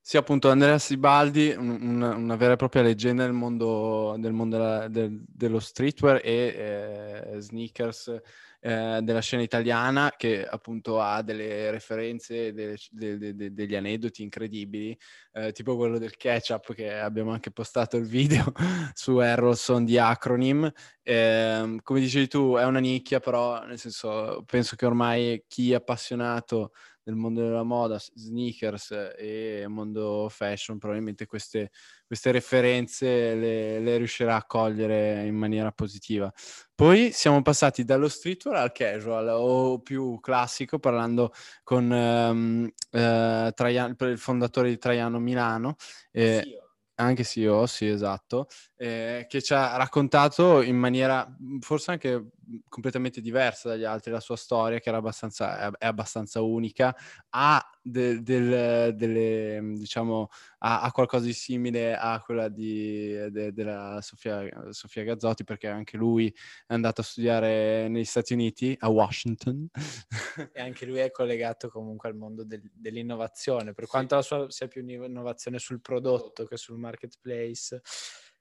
Sì, 0.01 0.17
appunto, 0.17 0.51
Andrea 0.51 0.79
Sibaldi, 0.79 1.51
un, 1.51 2.01
una 2.01 2.37
vera 2.37 2.53
e 2.53 2.57
propria 2.57 2.83
leggenda 2.83 3.25
del 3.25 3.33
mondo, 3.33 4.15
del 4.19 4.33
mondo 4.33 4.57
della, 4.57 4.87
del, 4.87 5.25
dello 5.27 5.59
streetwear 5.59 6.21
e 6.23 7.33
eh, 7.35 7.41
sneakers 7.41 8.21
eh, 8.67 8.99
della 9.01 9.21
scena 9.21 9.45
italiana 9.45 10.13
che 10.17 10.45
appunto 10.45 11.01
ha 11.01 11.23
delle 11.23 11.71
referenze, 11.71 12.53
delle, 12.53 12.77
de, 12.91 13.37
de, 13.37 13.53
degli 13.53 13.77
aneddoti 13.77 14.25
incredibili, 14.25 14.99
eh, 15.35 15.53
tipo 15.53 15.77
quello 15.77 15.99
del 15.99 16.17
ketchup 16.17 16.75
che 16.75 16.99
abbiamo 16.99 17.31
anche 17.31 17.53
postato 17.53 17.97
il 17.97 18.07
video 18.07 18.53
su 18.93 19.21
Errolson 19.21 19.85
di 19.85 19.99
Acronym. 19.99 20.69
Eh, 21.01 21.79
come 21.81 22.01
dicevi 22.01 22.27
tu, 22.27 22.57
è 22.57 22.65
una 22.65 22.81
nicchia, 22.81 23.21
però 23.21 23.65
nel 23.65 23.79
senso 23.79 24.43
penso 24.45 24.75
che 24.75 24.85
ormai 24.85 25.45
chi 25.47 25.71
è 25.71 25.77
appassionato 25.77 26.73
del 27.07 27.15
mondo 27.15 27.41
della 27.41 27.63
moda, 27.63 27.99
sneakers 27.99 29.13
e 29.17 29.65
mondo 29.69 30.27
fashion, 30.29 30.77
probabilmente 30.77 31.25
queste, 31.27 31.71
queste 32.05 32.33
referenze 32.33 33.37
le, 33.37 33.79
le, 33.79 33.97
riuscirà 33.97 34.35
a 34.35 34.45
cogliere 34.45 35.25
in 35.25 35.37
maniera 35.37 35.71
positiva. 35.71 36.33
Poi 36.75 37.13
siamo 37.13 37.43
passati 37.43 37.85
dallo 37.85 38.09
streetwear 38.09 38.57
al 38.57 38.73
casual 38.73 39.29
o 39.29 39.79
più 39.79 40.19
classico, 40.19 40.81
parlando 40.81 41.33
con 41.63 41.89
um, 41.89 42.65
uh, 42.65 43.51
Traian- 43.53 43.95
il 44.01 44.19
fondatore 44.19 44.71
di 44.71 44.79
Traiano 44.79 45.21
Milano. 45.21 45.77
Eh, 46.11 46.41
sì, 46.43 46.55
anche 46.97 47.23
CEO, 47.23 47.67
sì, 47.67 47.87
esatto, 47.87 48.49
eh, 48.77 49.27
che 49.29 49.41
ci 49.43 49.55
ha 49.55 49.77
raccontato 49.77 50.61
in 50.61 50.77
maniera 50.77 51.25
forse 51.61 51.93
anche 51.93 52.31
completamente 52.69 53.21
diversa 53.21 53.69
dagli 53.69 53.85
altri 53.85 54.11
la 54.11 54.21
sua 54.21 54.37
storia, 54.37 54.79
che 54.79 54.89
era 54.89 54.99
abbastanza, 54.99 55.77
è 55.77 55.87
abbastanza 55.87 56.41
unica, 56.43 56.95
ha 57.31 57.71
de, 57.83 58.23
del, 58.23 58.95
delle, 58.95 59.61
diciamo, 59.77 60.29
ha, 60.59 60.83
ha, 60.83 60.91
qualcosa 60.93 61.25
di 61.25 61.33
simile 61.33 61.97
a 61.97 62.21
quella 62.21 62.49
di, 62.49 63.31
de, 63.31 63.53
della 63.53 64.01
Sofia, 64.03 64.49
Sofia, 64.71 65.05
Gazzotti, 65.05 65.45
perché 65.45 65.69
anche 65.69 65.97
lui 65.97 66.29
è 66.67 66.75
andato 66.75 67.01
a 67.01 67.05
studiare 67.05 67.89
negli 67.89 68.05
Stati 68.05 68.33
Uniti, 68.33 68.77
a 68.81 68.89
Washington. 68.89 69.69
E 70.53 70.61
anche 70.61 70.85
lui 70.85 70.99
è 70.99 71.11
collegato 71.11 71.69
comunque 71.69 72.09
al 72.09 72.15
mondo 72.15 72.45
del, 72.45 72.63
dell'innovazione, 72.75 73.73
per 73.73 73.85
sì. 73.85 73.91
quanto 73.91 74.15
la 74.17 74.23
sua 74.23 74.51
sia 74.51 74.69
più 74.69 74.87
innovazione 74.87 75.59
sul 75.59 75.81
prodotto 75.81 76.45
che 76.45 76.57
sul 76.57 76.79
marketplace 76.79 77.81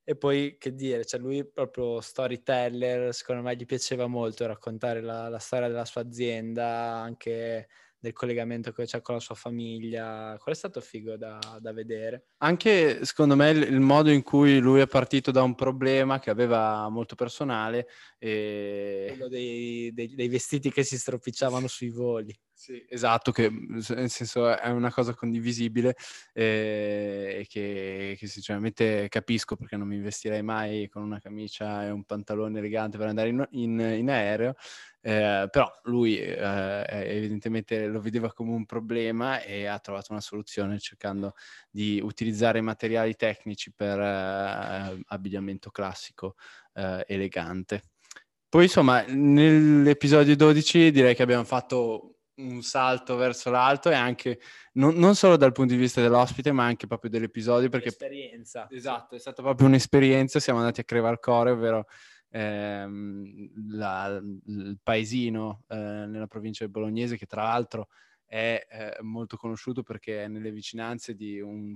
e 0.07 0.15
poi 0.15 0.55
che 0.59 0.75
dire, 0.75 1.03
cioè 1.03 1.19
lui 1.19 1.43
proprio 1.43 1.99
storyteller, 1.99 3.11
secondo 3.11 3.41
me 3.41 3.55
gli 3.55 3.65
piaceva 3.65 4.05
molto 4.05 4.45
raccontare 4.45 5.01
la, 5.01 5.29
la 5.29 5.39
storia 5.39 5.67
della 5.67 5.83
sua 5.83 6.01
azienda, 6.01 6.93
anche 7.01 7.67
del 7.97 8.13
collegamento 8.13 8.71
che 8.71 8.85
c'è 8.85 9.01
con 9.01 9.15
la 9.15 9.19
sua 9.19 9.33
famiglia. 9.33 10.37
Quello 10.37 10.55
è 10.55 10.59
stato 10.59 10.79
figo 10.79 11.17
da, 11.17 11.39
da 11.59 11.73
vedere. 11.73 12.27
Anche 12.37 13.03
secondo 13.03 13.35
me 13.35 13.49
il, 13.49 13.63
il, 13.63 13.79
modo 13.79 14.11
in 14.11 14.21
cui 14.21 14.59
lui 14.59 14.79
è 14.79 14.87
partito 14.87 15.31
da 15.31 15.41
un 15.41 15.55
problema 15.55 16.19
che 16.19 16.29
aveva 16.29 16.87
molto 16.89 17.15
personale. 17.15 17.87
E... 18.19 19.05
Quello 19.07 19.27
dei, 19.27 19.91
dei, 19.91 20.13
dei 20.13 20.27
vestiti 20.27 20.71
che 20.71 20.83
si 20.83 20.99
stropicciavano 20.99 21.65
sui 21.65 21.89
voli. 21.89 22.37
Sì, 22.57 22.83
esatto, 22.87 23.33
che 23.33 23.49
nel 23.49 24.09
senso 24.09 24.55
è 24.57 24.69
una 24.69 24.89
cosa 24.89 25.13
condivisibile 25.13 25.93
eh, 26.31 27.39
e 27.41 27.47
che, 27.49 28.15
che, 28.17 28.27
sinceramente 28.27 29.09
capisco 29.09 29.57
perché 29.57 29.75
non 29.75 29.89
mi 29.89 29.95
investirei 29.97 30.41
mai 30.41 30.87
con 30.87 31.03
una 31.03 31.19
camicia 31.19 31.85
e 31.85 31.89
un 31.89 32.05
pantalone 32.05 32.57
elegante 32.59 32.97
per 32.97 33.07
andare 33.07 33.27
in, 33.27 33.45
in, 33.51 33.79
in 33.79 34.09
aereo, 34.09 34.55
eh, 35.01 35.49
però 35.51 35.69
lui 35.83 36.17
eh, 36.17 36.85
evidentemente 36.87 37.87
lo 37.87 37.99
vedeva 37.99 38.31
come 38.31 38.51
un 38.53 38.65
problema 38.65 39.41
e 39.41 39.65
ha 39.65 39.77
trovato 39.79 40.13
una 40.13 40.21
soluzione 40.21 40.79
cercando 40.79 41.33
di 41.69 41.99
utilizzare 42.01 42.61
materiali 42.61 43.15
tecnici 43.15 43.73
per 43.73 43.99
eh, 43.99 45.03
abbigliamento 45.07 45.71
classico 45.71 46.35
eh, 46.73 47.03
elegante. 47.05 47.81
Poi 48.47 48.63
insomma 48.63 49.03
nell'episodio 49.07 50.37
12 50.37 50.91
direi 50.91 51.13
che 51.15 51.23
abbiamo 51.23 51.43
fatto 51.43 52.14
un 52.37 52.61
salto 52.61 53.15
verso 53.15 53.49
l'alto 53.49 53.89
e 53.89 53.93
anche 53.93 54.39
non, 54.73 54.95
non, 54.95 55.15
solo 55.15 55.37
dal 55.37 55.53
punto 55.53 55.73
di 55.73 55.79
vista 55.79 56.01
dell'ospite 56.01 56.51
ma 56.51 56.65
anche 56.65 56.87
proprio 56.87 57.09
dell'episodio 57.09 57.69
perché 57.69 57.89
esperienza 57.89 58.67
esatto 58.69 59.15
è 59.15 59.19
stata 59.19 59.41
proprio 59.41 59.67
un'esperienza 59.67 60.39
siamo 60.39 60.59
andati 60.59 60.81
a 60.81 60.83
Crevalcore 60.83 61.51
ovvero 61.51 61.87
ehm, 62.29 63.51
la, 63.69 64.21
il 64.47 64.77
paesino 64.83 65.63
eh, 65.69 65.75
nella 65.75 66.27
provincia 66.27 66.67
Bolognese 66.67 67.15
che 67.15 67.25
tra 67.25 67.43
l'altro 67.43 67.87
è 68.25 68.67
eh, 68.69 69.01
molto 69.01 69.37
conosciuto 69.37 69.83
perché 69.83 70.23
è 70.23 70.27
nelle 70.27 70.51
vicinanze 70.51 71.15
di 71.15 71.39
un, 71.39 71.73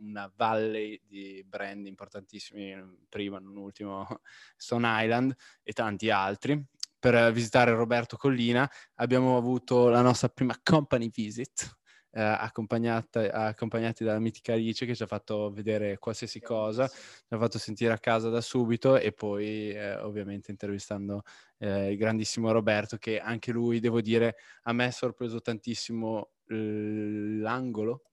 una 0.00 0.30
valle 0.36 1.00
di 1.06 1.42
brand 1.46 1.86
importantissimi, 1.86 2.74
prima 3.08 3.38
non 3.38 3.56
ultimo 3.56 4.06
Stone 4.56 4.86
Island 5.02 5.34
e 5.62 5.72
tanti 5.72 6.10
altri 6.10 6.62
per 7.04 7.32
visitare 7.32 7.70
Roberto 7.72 8.16
Collina. 8.16 8.66
Abbiamo 8.94 9.36
avuto 9.36 9.90
la 9.90 10.00
nostra 10.00 10.30
prima 10.30 10.58
company 10.62 11.10
visit, 11.10 11.76
eh, 12.12 12.22
accompagnati 12.22 14.04
dalla 14.04 14.18
mitica 14.18 14.54
Alice 14.54 14.86
che 14.86 14.94
ci 14.94 15.02
ha 15.02 15.06
fatto 15.06 15.50
vedere 15.50 15.98
qualsiasi 15.98 16.40
cosa, 16.40 16.88
ci 16.88 16.94
ha 17.28 17.38
fatto 17.38 17.58
sentire 17.58 17.92
a 17.92 17.98
casa 17.98 18.30
da 18.30 18.40
subito 18.40 18.96
e 18.96 19.12
poi 19.12 19.72
eh, 19.72 19.96
ovviamente 19.96 20.50
intervistando 20.50 21.24
eh, 21.58 21.90
il 21.90 21.98
grandissimo 21.98 22.50
Roberto 22.52 22.96
che 22.96 23.20
anche 23.20 23.52
lui, 23.52 23.80
devo 23.80 24.00
dire, 24.00 24.36
a 24.62 24.72
me 24.72 24.86
ha 24.86 24.90
sorpreso 24.90 25.42
tantissimo 25.42 26.30
l'angolo 26.46 28.04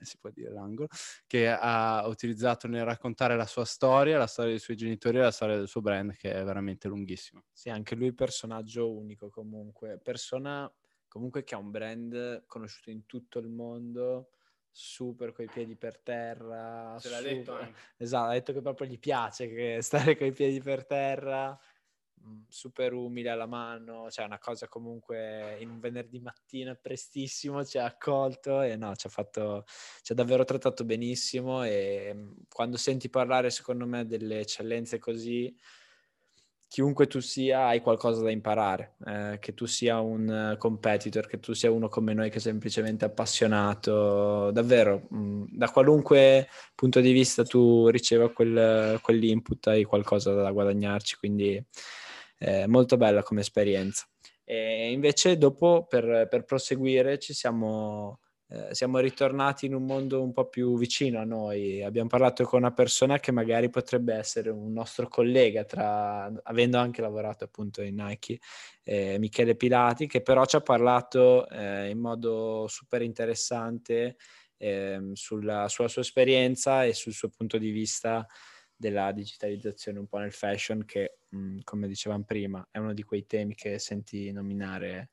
si 0.04 0.18
può 0.18 0.30
dire 0.30 0.50
l'angolo, 0.50 0.88
che 1.26 1.48
ha 1.48 2.06
utilizzato 2.06 2.68
nel 2.68 2.84
raccontare 2.84 3.36
la 3.36 3.46
sua 3.46 3.64
storia, 3.64 4.18
la 4.18 4.26
storia 4.26 4.50
dei 4.52 4.60
suoi 4.60 4.76
genitori 4.76 5.18
e 5.18 5.22
la 5.22 5.30
storia 5.30 5.56
del 5.56 5.68
suo 5.68 5.80
brand, 5.80 6.14
che 6.16 6.32
è 6.32 6.44
veramente 6.44 6.88
lunghissimo. 6.88 7.44
Sì, 7.52 7.70
anche 7.70 7.94
lui 7.94 8.12
personaggio 8.12 8.92
unico 8.92 9.30
comunque, 9.30 9.98
persona 9.98 10.72
comunque 11.08 11.44
che 11.44 11.54
ha 11.54 11.58
un 11.58 11.70
brand 11.70 12.44
conosciuto 12.46 12.90
in 12.90 13.06
tutto 13.06 13.38
il 13.38 13.48
mondo, 13.48 14.30
super 14.70 15.32
coi 15.32 15.46
piedi 15.46 15.74
per 15.74 15.98
terra. 15.98 16.96
Ce 17.00 17.08
l'ha 17.08 17.20
detto 17.22 17.54
anche. 17.54 17.74
Esatto, 17.96 18.30
ha 18.30 18.32
detto 18.34 18.52
che 18.52 18.60
proprio 18.60 18.86
gli 18.86 18.98
piace 18.98 19.48
che 19.48 19.78
stare 19.80 20.16
coi 20.16 20.32
piedi 20.32 20.60
per 20.60 20.84
terra 20.84 21.58
super 22.48 22.92
umile 22.92 23.30
alla 23.30 23.46
mano, 23.46 24.10
cioè 24.10 24.24
una 24.24 24.38
cosa 24.38 24.68
comunque 24.68 25.56
in 25.60 25.70
un 25.70 25.80
venerdì 25.80 26.20
mattina 26.20 26.74
prestissimo 26.74 27.64
ci 27.64 27.78
ha 27.78 27.84
accolto 27.84 28.62
e 28.62 28.76
no, 28.76 28.94
ci 28.96 29.06
ha 29.06 29.10
fatto, 29.10 29.64
ci 30.02 30.12
ha 30.12 30.14
davvero 30.14 30.44
trattato 30.44 30.84
benissimo 30.84 31.64
e 31.64 32.12
mm, 32.14 32.32
quando 32.52 32.76
senti 32.76 33.08
parlare 33.10 33.50
secondo 33.50 33.86
me 33.86 34.06
delle 34.06 34.40
eccellenze 34.40 34.98
così, 34.98 35.54
chiunque 36.68 37.06
tu 37.06 37.20
sia 37.20 37.66
hai 37.66 37.80
qualcosa 37.80 38.22
da 38.22 38.30
imparare, 38.30 38.96
eh, 39.06 39.38
che 39.40 39.54
tu 39.54 39.66
sia 39.66 40.00
un 40.00 40.56
competitor, 40.58 41.26
che 41.26 41.38
tu 41.40 41.52
sia 41.52 41.70
uno 41.70 41.88
come 41.88 42.12
noi 42.12 42.30
che 42.30 42.36
è 42.36 42.40
semplicemente 42.40 43.04
appassionato, 43.04 44.50
davvero, 44.50 45.06
mh, 45.08 45.18
mm, 45.18 45.44
da 45.50 45.70
qualunque 45.70 46.48
punto 46.74 47.00
di 47.00 47.12
vista 47.12 47.44
tu 47.44 47.88
riceva 47.88 48.30
quel, 48.30 48.98
quell'input 49.00 49.66
hai 49.68 49.84
qualcosa 49.84 50.32
da 50.32 50.50
guadagnarci, 50.50 51.16
quindi 51.16 51.64
eh, 52.38 52.66
molto 52.66 52.96
bella 52.96 53.22
come 53.22 53.40
esperienza. 53.40 54.06
E 54.44 54.90
invece 54.92 55.38
dopo 55.38 55.86
per, 55.88 56.28
per 56.28 56.44
proseguire 56.44 57.18
ci 57.18 57.34
siamo 57.34 58.20
eh, 58.48 58.72
siamo 58.76 59.00
ritornati 59.00 59.66
in 59.66 59.74
un 59.74 59.84
mondo 59.84 60.22
un 60.22 60.32
po' 60.32 60.48
più 60.48 60.78
vicino 60.78 61.18
a 61.18 61.24
noi. 61.24 61.82
Abbiamo 61.82 62.08
parlato 62.08 62.44
con 62.44 62.60
una 62.60 62.72
persona 62.72 63.18
che 63.18 63.32
magari 63.32 63.70
potrebbe 63.70 64.14
essere 64.14 64.50
un 64.50 64.72
nostro 64.72 65.08
collega, 65.08 65.64
tra, 65.64 66.32
avendo 66.44 66.78
anche 66.78 67.02
lavorato 67.02 67.42
appunto 67.42 67.82
in 67.82 67.96
Nike, 67.96 68.38
eh, 68.84 69.18
Michele 69.18 69.56
Pilati, 69.56 70.06
che 70.06 70.22
però 70.22 70.44
ci 70.44 70.54
ha 70.56 70.60
parlato 70.60 71.48
eh, 71.48 71.90
in 71.90 71.98
modo 71.98 72.66
super 72.68 73.02
interessante 73.02 74.16
ehm, 74.58 75.14
sulla, 75.14 75.68
sulla 75.68 75.88
sua 75.88 76.02
esperienza 76.02 76.84
e 76.84 76.92
sul 76.92 77.12
suo 77.12 77.28
punto 77.28 77.58
di 77.58 77.70
vista 77.70 78.24
della 78.76 79.12
digitalizzazione 79.12 79.98
un 79.98 80.06
po' 80.06 80.18
nel 80.18 80.32
fashion 80.32 80.84
che, 80.84 81.18
mh, 81.28 81.60
come 81.64 81.88
dicevamo 81.88 82.24
prima, 82.24 82.66
è 82.70 82.78
uno 82.78 82.92
di 82.94 83.02
quei 83.02 83.26
temi 83.26 83.54
che 83.54 83.78
senti 83.78 84.30
nominare 84.32 85.10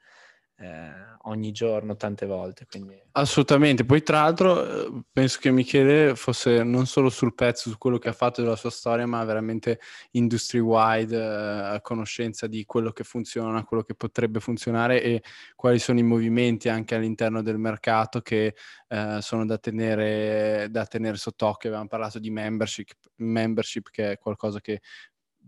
eh, 0.57 0.91
ogni 1.23 1.51
giorno 1.51 1.95
tante 1.95 2.25
volte. 2.25 2.65
Quindi... 2.69 3.01
Assolutamente, 3.11 3.85
poi 3.85 4.01
tra 4.03 4.21
l'altro 4.21 4.65
eh, 4.65 5.03
penso 5.11 5.39
che 5.39 5.51
Michele 5.51 6.15
fosse 6.15 6.63
non 6.63 6.85
solo 6.85 7.09
sul 7.09 7.33
pezzo, 7.33 7.69
su 7.69 7.77
quello 7.77 7.97
che 7.97 8.09
ha 8.09 8.13
fatto 8.13 8.41
della 8.41 8.55
sua 8.55 8.69
storia, 8.69 9.05
ma 9.05 9.23
veramente 9.23 9.79
industry 10.11 10.59
wide, 10.59 11.15
eh, 11.15 11.75
a 11.75 11.81
conoscenza 11.81 12.47
di 12.47 12.65
quello 12.65 12.91
che 12.91 13.03
funziona, 13.03 13.63
quello 13.63 13.83
che 13.83 13.95
potrebbe 13.95 14.39
funzionare 14.39 15.01
e 15.01 15.23
quali 15.55 15.79
sono 15.79 15.99
i 15.99 16.03
movimenti 16.03 16.69
anche 16.69 16.95
all'interno 16.95 17.41
del 17.41 17.57
mercato 17.57 18.21
che 18.21 18.55
eh, 18.87 19.17
sono 19.21 19.45
da 19.45 19.57
tenere, 19.57 20.67
da 20.69 20.85
tenere 20.85 21.17
sott'occhio. 21.17 21.69
Abbiamo 21.69 21.87
parlato 21.87 22.19
di 22.19 22.29
membership, 22.29 22.91
membership 23.15 23.89
che 23.89 24.11
è 24.11 24.17
qualcosa 24.17 24.59
che 24.59 24.81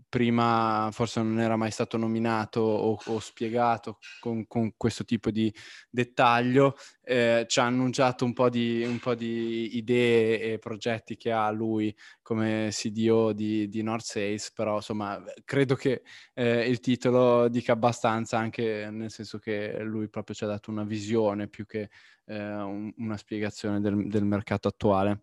prima 0.08 0.88
forse 0.92 1.20
non 1.20 1.40
era 1.40 1.56
mai 1.56 1.70
stato 1.70 1.96
nominato 1.96 2.60
o, 2.60 2.98
o 3.06 3.18
spiegato 3.18 3.98
con, 4.20 4.46
con, 4.46 4.72
questo 4.76 5.04
tipo 5.04 5.30
di 5.30 5.52
dettaglio, 5.90 6.76
eh, 7.02 7.44
ci 7.48 7.60
ha 7.60 7.64
annunciato 7.64 8.24
un 8.24 8.32
po, 8.32 8.48
di, 8.48 8.82
un 8.84 8.98
po' 8.98 9.14
di 9.14 9.76
idee 9.76 10.52
e 10.52 10.58
progetti 10.58 11.16
che 11.16 11.32
ha 11.32 11.50
lui 11.50 11.94
come 12.22 12.68
CDO 12.70 13.32
di, 13.32 13.68
di 13.68 13.82
North 13.82 14.04
Sales, 14.04 14.52
però 14.52 14.76
insomma 14.76 15.22
credo 15.44 15.74
che 15.74 16.02
eh, 16.34 16.68
il 16.68 16.80
titolo 16.80 17.48
dica 17.48 17.72
abbastanza 17.72 18.38
anche 18.38 18.88
nel 18.90 19.10
senso 19.10 19.38
che 19.38 19.80
lui 19.80 20.08
proprio 20.08 20.34
ci 20.34 20.44
ha 20.44 20.48
dato 20.48 20.70
una 20.70 20.84
visione 20.84 21.48
più 21.48 21.66
che 21.66 21.90
eh, 22.26 22.52
un, 22.62 22.92
una 22.98 23.16
spiegazione 23.16 23.80
del, 23.80 24.08
del 24.08 24.24
mercato 24.24 24.68
attuale. 24.68 25.20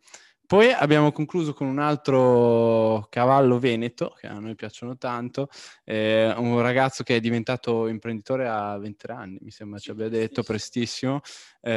Poi 0.50 0.72
abbiamo 0.74 1.12
concluso 1.14 1.54
con 1.54 1.68
un 1.68 1.80
altro 1.80 3.08
cavallo 3.10 3.60
veneto, 3.60 4.14
che 4.20 4.28
a 4.28 4.38
noi 4.40 4.56
piacciono 4.56 4.98
tanto, 4.98 5.48
eh, 5.86 6.34
un 6.36 6.60
ragazzo 6.62 7.02
che 7.04 7.16
è 7.16 7.20
diventato 7.22 7.88
imprenditore 7.88 8.48
a 8.48 8.78
20 8.78 9.10
anni, 9.10 9.38
mi 9.42 9.52
sembra 9.52 9.80
ci 9.80 9.90
abbia 9.92 10.10
detto, 10.10 10.44
prestissimo. 10.44 11.22
Eh, 11.62 11.72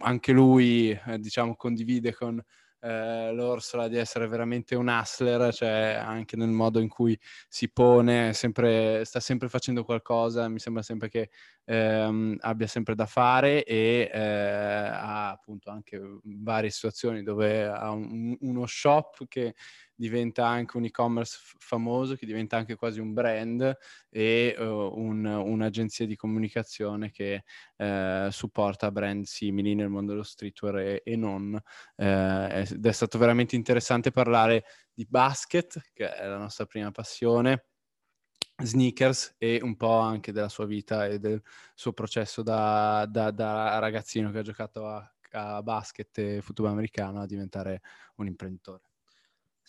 anche 0.00 0.32
lui, 0.32 0.90
eh, 0.90 1.18
diciamo, 1.18 1.56
condivide 1.56 2.14
con 2.14 2.40
eh, 2.80 3.32
l'Orsola 3.32 3.88
di 3.88 3.96
essere 3.96 4.26
veramente 4.26 4.74
un 4.74 4.88
hustler, 4.88 5.52
cioè 5.52 6.00
anche 6.02 6.36
nel 6.36 6.48
modo 6.48 6.80
in 6.80 6.88
cui 6.88 7.18
si 7.48 7.70
pone, 7.70 8.32
sempre, 8.32 9.04
sta 9.04 9.20
sempre 9.20 9.48
facendo 9.48 9.84
qualcosa, 9.84 10.48
mi 10.48 10.58
sembra 10.58 10.82
sempre 10.82 11.08
che 11.08 11.30
ehm, 11.64 12.36
abbia 12.40 12.66
sempre 12.66 12.94
da 12.94 13.06
fare 13.06 13.64
e 13.64 14.10
eh, 14.12 14.18
ha 14.18 15.30
appunto 15.30 15.70
anche 15.70 16.00
varie 16.22 16.70
situazioni 16.70 17.22
dove 17.22 17.66
ha 17.66 17.90
un, 17.90 18.36
uno 18.40 18.66
shop 18.66 19.26
che 19.28 19.54
diventa 20.00 20.46
anche 20.46 20.78
un 20.78 20.84
e-commerce 20.84 21.38
f- 21.38 21.56
famoso, 21.58 22.16
che 22.16 22.24
diventa 22.24 22.56
anche 22.56 22.74
quasi 22.74 23.00
un 23.00 23.12
brand 23.12 23.76
e 24.08 24.54
uh, 24.58 24.62
un, 24.64 25.26
un'agenzia 25.26 26.06
di 26.06 26.16
comunicazione 26.16 27.10
che 27.10 27.44
uh, 27.76 28.30
supporta 28.30 28.90
brand 28.90 29.24
simili 29.24 29.74
nel 29.74 29.90
mondo 29.90 30.12
dello 30.12 30.22
streetwear 30.22 30.78
e, 30.78 31.02
e 31.04 31.16
non. 31.16 31.52
Uh, 31.96 32.02
ed 32.02 32.86
è 32.86 32.92
stato 32.92 33.18
veramente 33.18 33.56
interessante 33.56 34.10
parlare 34.10 34.64
di 34.94 35.06
basket, 35.06 35.90
che 35.92 36.10
è 36.10 36.26
la 36.26 36.38
nostra 36.38 36.64
prima 36.64 36.90
passione, 36.90 37.66
sneakers 38.56 39.34
e 39.36 39.60
un 39.62 39.76
po' 39.76 39.98
anche 39.98 40.32
della 40.32 40.48
sua 40.48 40.64
vita 40.64 41.06
e 41.06 41.18
del 41.18 41.42
suo 41.74 41.92
processo 41.92 42.42
da, 42.42 43.06
da, 43.06 43.30
da 43.30 43.78
ragazzino 43.78 44.30
che 44.30 44.38
ha 44.38 44.42
giocato 44.42 44.86
a, 44.86 45.14
a 45.32 45.62
basket 45.62 46.16
e 46.18 46.40
football 46.40 46.70
americano 46.70 47.20
a 47.20 47.26
diventare 47.26 47.82
un 48.16 48.28
imprenditore. 48.28 48.89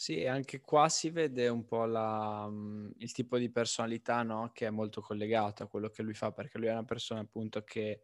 Sì, 0.03 0.25
anche 0.25 0.61
qua 0.61 0.89
si 0.89 1.11
vede 1.11 1.47
un 1.47 1.63
po' 1.63 1.85
la, 1.85 2.47
mhmm, 2.49 2.93
il 2.97 3.11
tipo 3.11 3.37
di 3.37 3.51
personalità, 3.51 4.23
no? 4.23 4.49
Che 4.51 4.65
è 4.65 4.69
molto 4.71 4.99
collegato 4.99 5.61
a 5.61 5.67
quello 5.67 5.89
che 5.89 6.01
lui 6.01 6.15
fa, 6.15 6.31
perché 6.31 6.57
lui 6.57 6.67
è 6.69 6.71
una 6.71 6.83
persona 6.85 7.19
appunto 7.19 7.63
che 7.63 8.01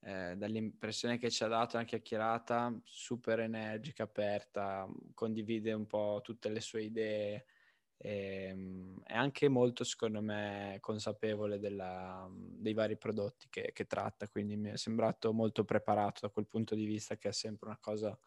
eh, 0.00 0.34
dall'impressione 0.36 1.18
che 1.18 1.30
ci 1.30 1.44
ha 1.44 1.48
dato 1.48 1.76
anche 1.76 1.98
chiacchierata, 2.02 2.76
super 2.84 3.38
energica, 3.40 4.02
aperta, 4.04 4.88
condivide 5.14 5.72
un 5.72 5.86
po' 5.86 6.20
tutte 6.24 6.48
le 6.48 6.60
sue 6.60 6.82
idee, 6.82 7.46
e, 7.96 8.48
ehm, 8.50 9.02
è 9.04 9.14
anche 9.14 9.48
molto, 9.48 9.84
secondo 9.84 10.20
me, 10.22 10.78
consapevole 10.80 11.60
della, 11.60 12.28
dei 12.32 12.74
vari 12.74 12.98
prodotti 12.98 13.46
che, 13.48 13.70
che 13.72 13.86
tratta, 13.86 14.28
quindi 14.28 14.56
mi 14.56 14.70
è 14.70 14.76
sembrato 14.76 15.32
molto 15.32 15.64
preparato 15.64 16.20
da 16.26 16.30
quel 16.32 16.46
punto 16.48 16.74
di 16.74 16.86
vista 16.86 17.16
che 17.18 17.28
è 17.28 17.32
sempre 17.32 17.68
una 17.68 17.78
cosa 17.80 18.18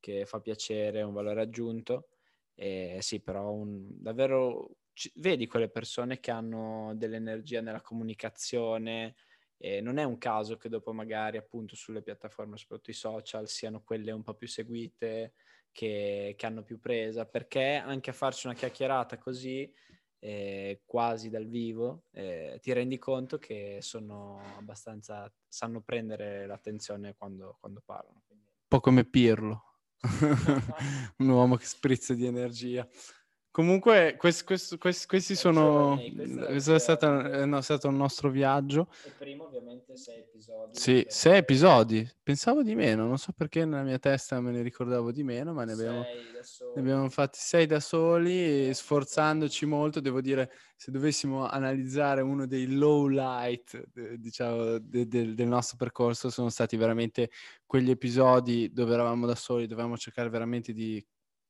che 0.00 0.26
fa 0.26 0.40
piacere, 0.40 1.02
un 1.02 1.12
valore 1.14 1.40
aggiunto 1.42 2.08
eh, 2.54 2.98
sì, 3.00 3.20
però 3.20 3.50
un, 3.50 3.86
davvero 3.88 4.76
c- 4.92 5.12
vedi 5.16 5.46
quelle 5.46 5.68
persone 5.68 6.20
che 6.20 6.30
hanno 6.30 6.92
dell'energia 6.96 7.60
nella 7.60 7.80
comunicazione. 7.80 9.16
E 9.56 9.80
non 9.80 9.98
è 9.98 10.04
un 10.04 10.18
caso 10.18 10.56
che 10.56 10.68
dopo 10.68 10.92
magari 10.92 11.36
appunto 11.38 11.74
sulle 11.74 12.02
piattaforme, 12.02 12.56
soprattutto 12.56 12.90
i 12.90 12.94
social, 12.94 13.48
siano 13.48 13.82
quelle 13.82 14.10
un 14.10 14.22
po' 14.22 14.34
più 14.34 14.46
seguite, 14.46 15.32
che, 15.72 16.34
che 16.36 16.46
hanno 16.46 16.62
più 16.62 16.78
presa, 16.78 17.26
perché 17.26 17.74
anche 17.74 18.10
a 18.10 18.12
farci 18.12 18.46
una 18.46 18.54
chiacchierata 18.54 19.18
così, 19.18 19.72
eh, 20.20 20.82
quasi 20.84 21.30
dal 21.30 21.46
vivo, 21.46 22.04
eh, 22.12 22.58
ti 22.62 22.72
rendi 22.72 22.98
conto 22.98 23.38
che 23.38 23.78
sono 23.80 24.40
abbastanza, 24.56 25.30
sanno 25.48 25.82
prendere 25.82 26.46
l'attenzione 26.46 27.14
quando, 27.14 27.56
quando 27.58 27.82
parlano. 27.84 28.22
Un 28.28 28.68
po' 28.68 28.80
come 28.80 29.04
Pirlo. 29.04 29.73
un 31.18 31.28
uomo 31.28 31.56
che 31.56 31.64
sprizza 31.64 32.14
di 32.14 32.26
energia. 32.26 32.86
Comunque, 33.54 34.16
questi, 34.18 34.42
questi, 34.42 34.78
questi, 34.78 35.06
questi 35.06 35.36
sono. 35.36 35.96
Questo 35.96 36.74
è 36.74 36.78
stato, 36.80 37.20
è, 37.20 37.44
no, 37.44 37.58
è 37.58 37.62
stato 37.62 37.86
il 37.86 37.94
nostro 37.94 38.28
viaggio. 38.28 38.88
E 39.06 39.10
prima, 39.16 39.44
ovviamente, 39.44 39.96
sei 39.96 40.22
episodi. 40.22 40.76
Sì, 40.76 41.06
sei 41.06 41.36
episodi. 41.36 42.04
Pensavo 42.20 42.64
di 42.64 42.74
meno, 42.74 43.06
non 43.06 43.16
so 43.16 43.30
perché 43.30 43.64
nella 43.64 43.84
mia 43.84 44.00
testa 44.00 44.40
me 44.40 44.50
ne 44.50 44.60
ricordavo 44.60 45.12
di 45.12 45.22
meno, 45.22 45.52
ma 45.52 45.62
ne 45.62 45.70
abbiamo, 45.74 46.00
ne 46.00 46.80
abbiamo 46.80 47.08
fatti 47.10 47.38
sei 47.40 47.66
da 47.66 47.78
soli, 47.78 48.74
sforzandoci 48.74 49.66
molto. 49.66 50.00
Devo 50.00 50.20
dire, 50.20 50.50
se 50.74 50.90
dovessimo 50.90 51.46
analizzare 51.46 52.22
uno 52.22 52.48
dei 52.48 52.74
low 52.74 53.06
light, 53.06 53.84
diciamo, 54.16 54.78
de, 54.80 55.06
de, 55.06 55.32
del 55.32 55.46
nostro 55.46 55.76
percorso, 55.76 56.28
sono 56.28 56.48
stati 56.48 56.76
veramente 56.76 57.30
quegli 57.64 57.90
episodi 57.90 58.72
dove 58.72 58.94
eravamo 58.94 59.26
da 59.26 59.36
soli, 59.36 59.68
dovevamo 59.68 59.96
cercare 59.96 60.28
veramente 60.28 60.72
di 60.72 61.00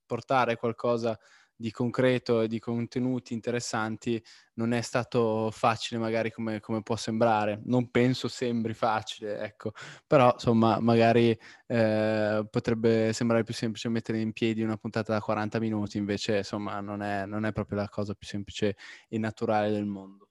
portare 0.04 0.56
qualcosa 0.56 1.18
di 1.64 1.70
concreto 1.70 2.42
e 2.42 2.46
di 2.46 2.58
contenuti 2.58 3.32
interessanti 3.32 4.22
non 4.56 4.72
è 4.72 4.82
stato 4.82 5.50
facile 5.50 5.98
magari 5.98 6.30
come, 6.30 6.60
come, 6.60 6.82
può 6.82 6.94
sembrare. 6.94 7.62
Non 7.64 7.90
penso 7.90 8.28
sembri 8.28 8.74
facile, 8.74 9.38
ecco, 9.38 9.72
però 10.06 10.32
insomma 10.34 10.78
magari 10.80 11.34
eh, 11.66 12.46
potrebbe 12.50 13.14
sembrare 13.14 13.44
più 13.44 13.54
semplice 13.54 13.88
mettere 13.88 14.20
in 14.20 14.34
piedi 14.34 14.60
una 14.60 14.76
puntata 14.76 15.14
da 15.14 15.22
40 15.22 15.58
minuti, 15.58 15.96
invece 15.96 16.36
insomma 16.36 16.80
non 16.80 17.00
è, 17.00 17.24
non 17.24 17.46
è 17.46 17.52
proprio 17.52 17.78
la 17.78 17.88
cosa 17.88 18.12
più 18.12 18.26
semplice 18.26 18.76
e 19.08 19.16
naturale 19.16 19.70
del 19.70 19.86
mondo. 19.86 20.28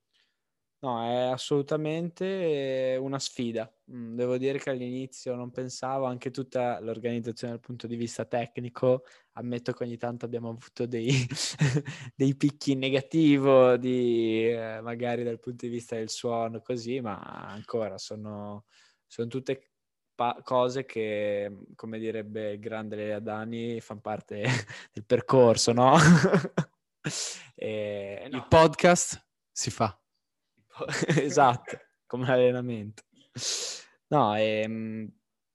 No, 0.84 1.02
è 1.02 1.16
assolutamente 1.32 2.98
una 3.00 3.18
sfida. 3.18 3.74
Mm, 3.90 4.16
devo 4.16 4.38
dire 4.38 4.60
che 4.60 4.70
all'inizio 4.70 5.34
non 5.34 5.50
pensavo, 5.50 6.04
anche 6.04 6.30
tutta 6.30 6.82
l'organizzazione 6.82 7.54
dal 7.54 7.62
punto 7.62 7.88
di 7.88 7.96
vista 7.96 8.26
tecnico, 8.26 9.06
ammetto 9.34 9.72
che 9.72 9.86
ogni 9.86 9.96
tanto 9.96 10.26
abbiamo 10.26 10.50
avuto 10.50 10.86
dei, 10.86 11.10
dei 12.14 12.36
picchi 12.36 12.74
in 12.74 12.80
negativo, 12.80 13.78
di, 13.78 14.50
eh, 14.50 14.82
magari 14.82 15.24
dal 15.24 15.40
punto 15.40 15.66
di 15.66 15.72
vista 15.72 15.96
del 15.96 16.10
suono, 16.10 16.60
così, 16.60 17.00
ma 17.00 17.18
ancora 17.18 17.98
sono, 17.98 18.66
sono 19.08 19.28
tutte 19.30 19.72
pa- 20.14 20.42
cose 20.44 20.84
che, 20.84 21.60
come 21.76 21.98
direbbe 21.98 22.52
il 22.52 22.60
grande 22.60 22.98
Lea 22.98 23.20
Dani, 23.20 23.80
fanno 23.80 24.02
parte 24.02 24.44
del 24.92 25.06
percorso, 25.06 25.72
no? 25.72 25.96
e, 27.56 28.28
no. 28.30 28.36
Il 28.36 28.46
podcast 28.50 29.26
si 29.50 29.72
fa. 29.72 29.98
esatto, 31.08 31.78
come 32.06 32.32
allenamento. 32.32 33.04
No, 34.08 34.36
ehm, 34.36 35.12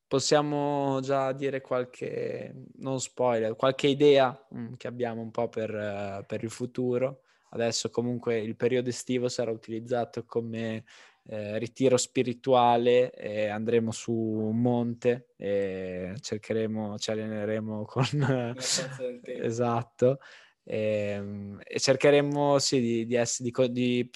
possiamo 0.07 1.01
già 1.01 1.33
dire 1.33 1.61
qualche, 1.61 2.55
non 2.77 3.01
spoiler, 3.01 3.55
qualche 3.55 3.89
idea 3.89 4.31
mh, 4.51 4.61
mm, 4.61 4.73
che 4.75 4.89
abbiamo 4.89 5.21
un 5.21 5.31
po' 5.31 5.49
per, 5.49 5.71
uh, 5.73 6.27
per 6.27 6.43
il 6.43 6.51
futuro. 6.51 7.23
adesso 7.51 7.91
comunque 7.91 8.39
il 8.39 8.57
periodo 8.57 8.91
estivo 8.91 9.29
sarà 9.29 9.51
utilizzato 9.51 10.25
come 10.27 10.85
eh, 11.31 11.59
ritiro 11.59 11.97
spirituale 11.99 13.11
e 13.13 13.49
andremo 13.49 13.91
su 13.91 14.13
un 14.13 14.61
monte 14.61 15.29
e 15.37 16.15
cercheremo, 16.19 16.99
ci 16.99 17.11
alleneremo 17.11 17.85
con... 17.85 18.55
esatto. 19.25 20.21
E, 20.65 20.79
ehm, 20.79 21.61
e, 21.65 21.79
cercheremo 21.79 22.59
sì, 22.59 22.81
di, 22.81 23.07
di, 23.07 23.15
essere, 23.15 23.51
di, 23.51 23.71
di 23.73 24.11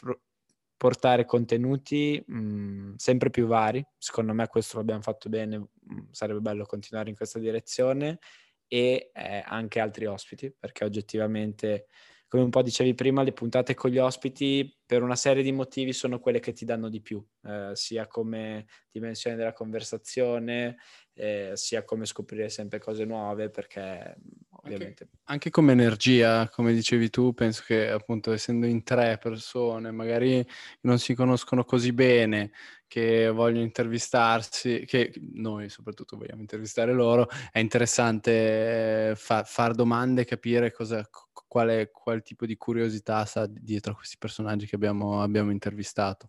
portare 0.83 1.25
contenuti 1.25 2.21
mh, 2.27 2.37
mhmm, 2.37 2.95
sempre 2.97 3.31
più 3.31 3.47
vari. 3.47 3.85
Secondo 3.97 4.33
me 4.35 4.49
questo 4.49 4.79
l'abbiamo 4.79 5.01
fatto 5.01 5.29
bene, 5.29 5.59
mhmm, 5.59 6.09
sarebbe 6.11 6.40
bello 6.40 6.64
continuare 6.64 7.09
in 7.09 7.14
questa 7.14 7.38
direzione 7.38 8.18
e 8.66 9.12
eh, 9.14 9.42
anche 9.47 9.79
altri 9.79 10.07
ospiti, 10.07 10.53
perché 10.59 10.85
oggettivamente 10.85 11.87
come 12.27 12.42
un 12.42 12.51
po' 12.51 12.62
dicevi 12.62 12.95
prima, 12.95 13.23
le 13.23 13.33
puntate 13.33 13.75
con 13.75 13.90
gli 13.90 13.99
ospiti 13.99 14.77
per 14.85 15.03
una 15.03 15.16
serie 15.16 15.42
di 15.45 15.53
motivi 15.53 15.92
sono 15.92 16.18
quelle 16.18 16.40
che 16.40 16.53
ti 16.53 16.64
danno 16.64 16.88
di 16.88 17.01
più, 17.01 17.25
eh, 17.45 17.71
sia 17.75 18.09
come 18.09 18.66
dimensione 18.90 19.37
della 19.37 19.53
conversazione, 19.53 20.79
eh, 21.14 21.53
sia 21.55 21.85
come 21.85 22.07
scoprire 22.07 22.48
sempre 22.48 22.79
cose 22.79 23.05
nuove, 23.05 23.51
perché 23.51 24.16
ovviamente... 24.62 25.03
Anche, 25.03 25.18
anche, 25.25 25.51
come 25.51 25.72
energia, 25.72 26.48
come 26.48 26.72
dicevi 26.72 27.11
tu, 27.11 27.35
penso 27.35 27.62
che 27.66 27.90
appunto 27.90 28.33
essendo 28.33 28.66
in 28.66 28.83
tre 28.83 29.18
persone, 29.18 29.90
magari 29.90 30.46
non 30.83 30.98
si 30.98 31.14
conoscono 31.14 31.64
così 31.64 31.92
bene, 31.92 32.53
che 32.87 33.31
vogliono 33.31 33.62
intervistarsi, 33.62 34.85
che 34.87 35.12
noi 35.33 35.70
soprattutto 35.70 36.16
vogliamo 36.16 36.42
intervistare 36.42 36.92
loro, 36.92 37.27
è 37.51 37.59
interessante 37.59 39.14
fa- 39.16 39.44
fare 39.44 39.72
domande, 39.75 40.25
capire 40.25 40.72
cosa 40.72 41.09
quale, 41.46 41.90
qual 41.90 42.22
tipo 42.22 42.46
di 42.46 42.57
curiosità 42.57 43.25
sta 43.25 43.46
dietro 43.46 43.92
a 43.92 43.96
questi 43.96 44.16
personaggi 44.18 44.66
che 44.66 44.75
abbiamo, 44.77 45.22
abbiamo 45.22 45.51
intervistato. 45.51 46.29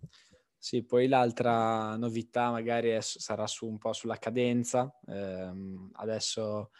Sì, 0.66 0.82
poi 0.86 1.10
l'altra 1.10 1.98
novità 1.98 2.50
magari 2.50 2.92
è, 2.92 3.02
sarà 3.02 3.46
su 3.48 3.68
un 3.68 3.78
po' 3.78 3.92
sulla 3.92 4.16
cadenza. 4.18 4.98
Eh, 5.06 5.52
adesso 5.94 6.72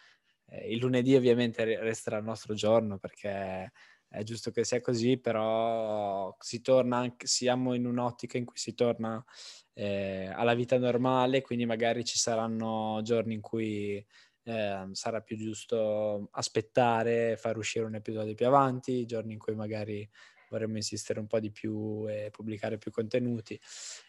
eh, 0.46 0.70
il 0.72 0.78
lunedì 0.78 1.14
ovviamente 1.16 1.64
resterà 1.80 2.16
il 2.18 2.24
nostro 2.24 2.54
giorno 2.54 2.98
perché 2.98 3.72
è 4.08 4.22
giusto 4.22 4.50
che 4.52 4.64
sia 4.64 4.80
così, 4.80 5.18
però 5.18 6.34
si 6.40 6.62
torna 6.62 6.96
anche, 6.98 7.26
siamo 7.26 7.74
in 7.74 7.86
un'ottica 7.86 8.38
in 8.38 8.46
cui 8.46 8.56
si 8.56 8.74
torna 8.74 9.22
eh, 9.74 10.30
alla 10.34 10.54
vita 10.54 10.78
normale, 10.78 11.42
quindi 11.42 11.66
magari 11.66 12.04
ci 12.04 12.16
saranno 12.18 13.00
giorni 13.02 13.34
in 13.34 13.40
cui 13.42 13.96
eh, 14.44 14.88
sarà 14.92 15.20
più 15.20 15.36
giusto 15.36 16.28
aspettare, 16.32 17.36
far 17.36 17.56
uscire 17.58 17.84
un 17.84 17.96
episodio 17.96 18.34
più 18.34 18.46
avanti, 18.46 19.04
giorni 19.06 19.34
in 19.34 19.38
cui 19.38 19.54
magari 19.54 20.08
vorremmo 20.54 20.76
insistere 20.76 21.20
un 21.20 21.26
po' 21.26 21.40
di 21.40 21.50
più 21.50 22.04
e 22.08 22.30
pubblicare 22.30 22.78
più 22.78 22.90
contenuti. 22.90 23.58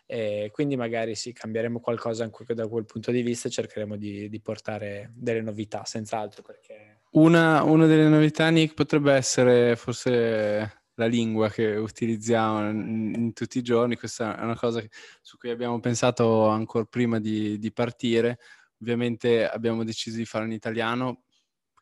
E 0.05 0.49
quindi 0.51 0.75
magari 0.75 1.15
sì, 1.15 1.34
cambieremo 1.34 1.79
qualcosa 1.79 2.23
anche 2.23 2.53
da 2.53 2.67
quel 2.67 2.86
punto 2.86 3.12
di 3.12 3.21
vista 3.21 3.47
e 3.47 3.51
cercheremo 3.51 3.95
di, 3.95 4.29
di 4.29 4.39
portare 4.41 5.12
delle 5.15 5.41
novità, 5.41 5.84
senz'altro. 5.86 6.43
Perché... 6.43 7.01
Una, 7.12 7.63
una 7.63 7.86
delle 7.86 8.08
novità, 8.08 8.49
Nick, 8.49 8.73
potrebbe 8.73 9.13
essere 9.13 9.75
forse 9.75 10.84
la 10.97 11.05
lingua 11.08 11.49
che 11.49 11.75
utilizziamo 11.75 12.69
in, 12.69 13.13
in, 13.15 13.34
tutti 13.34 13.58
i 13.58 13.63
giorni. 13.63 13.95
Questa 13.95 14.39
è 14.39 14.43
una 14.43 14.55
cosa 14.55 14.81
su 15.21 15.38
cui 15.38 15.49
abbiamo 15.49 15.79
pensato 15.79 16.47
ancora 16.47 16.86
prima 16.86 17.19
di, 17.19 17.58
di 17.58 17.71
partire 17.71 18.38
Ovviamente 18.81 19.47
abbiamo 19.47 19.84
deciso 19.84 20.17
di 20.17 20.25
farlo 20.25 20.47
in 20.47 20.53
italiano, 20.53 21.23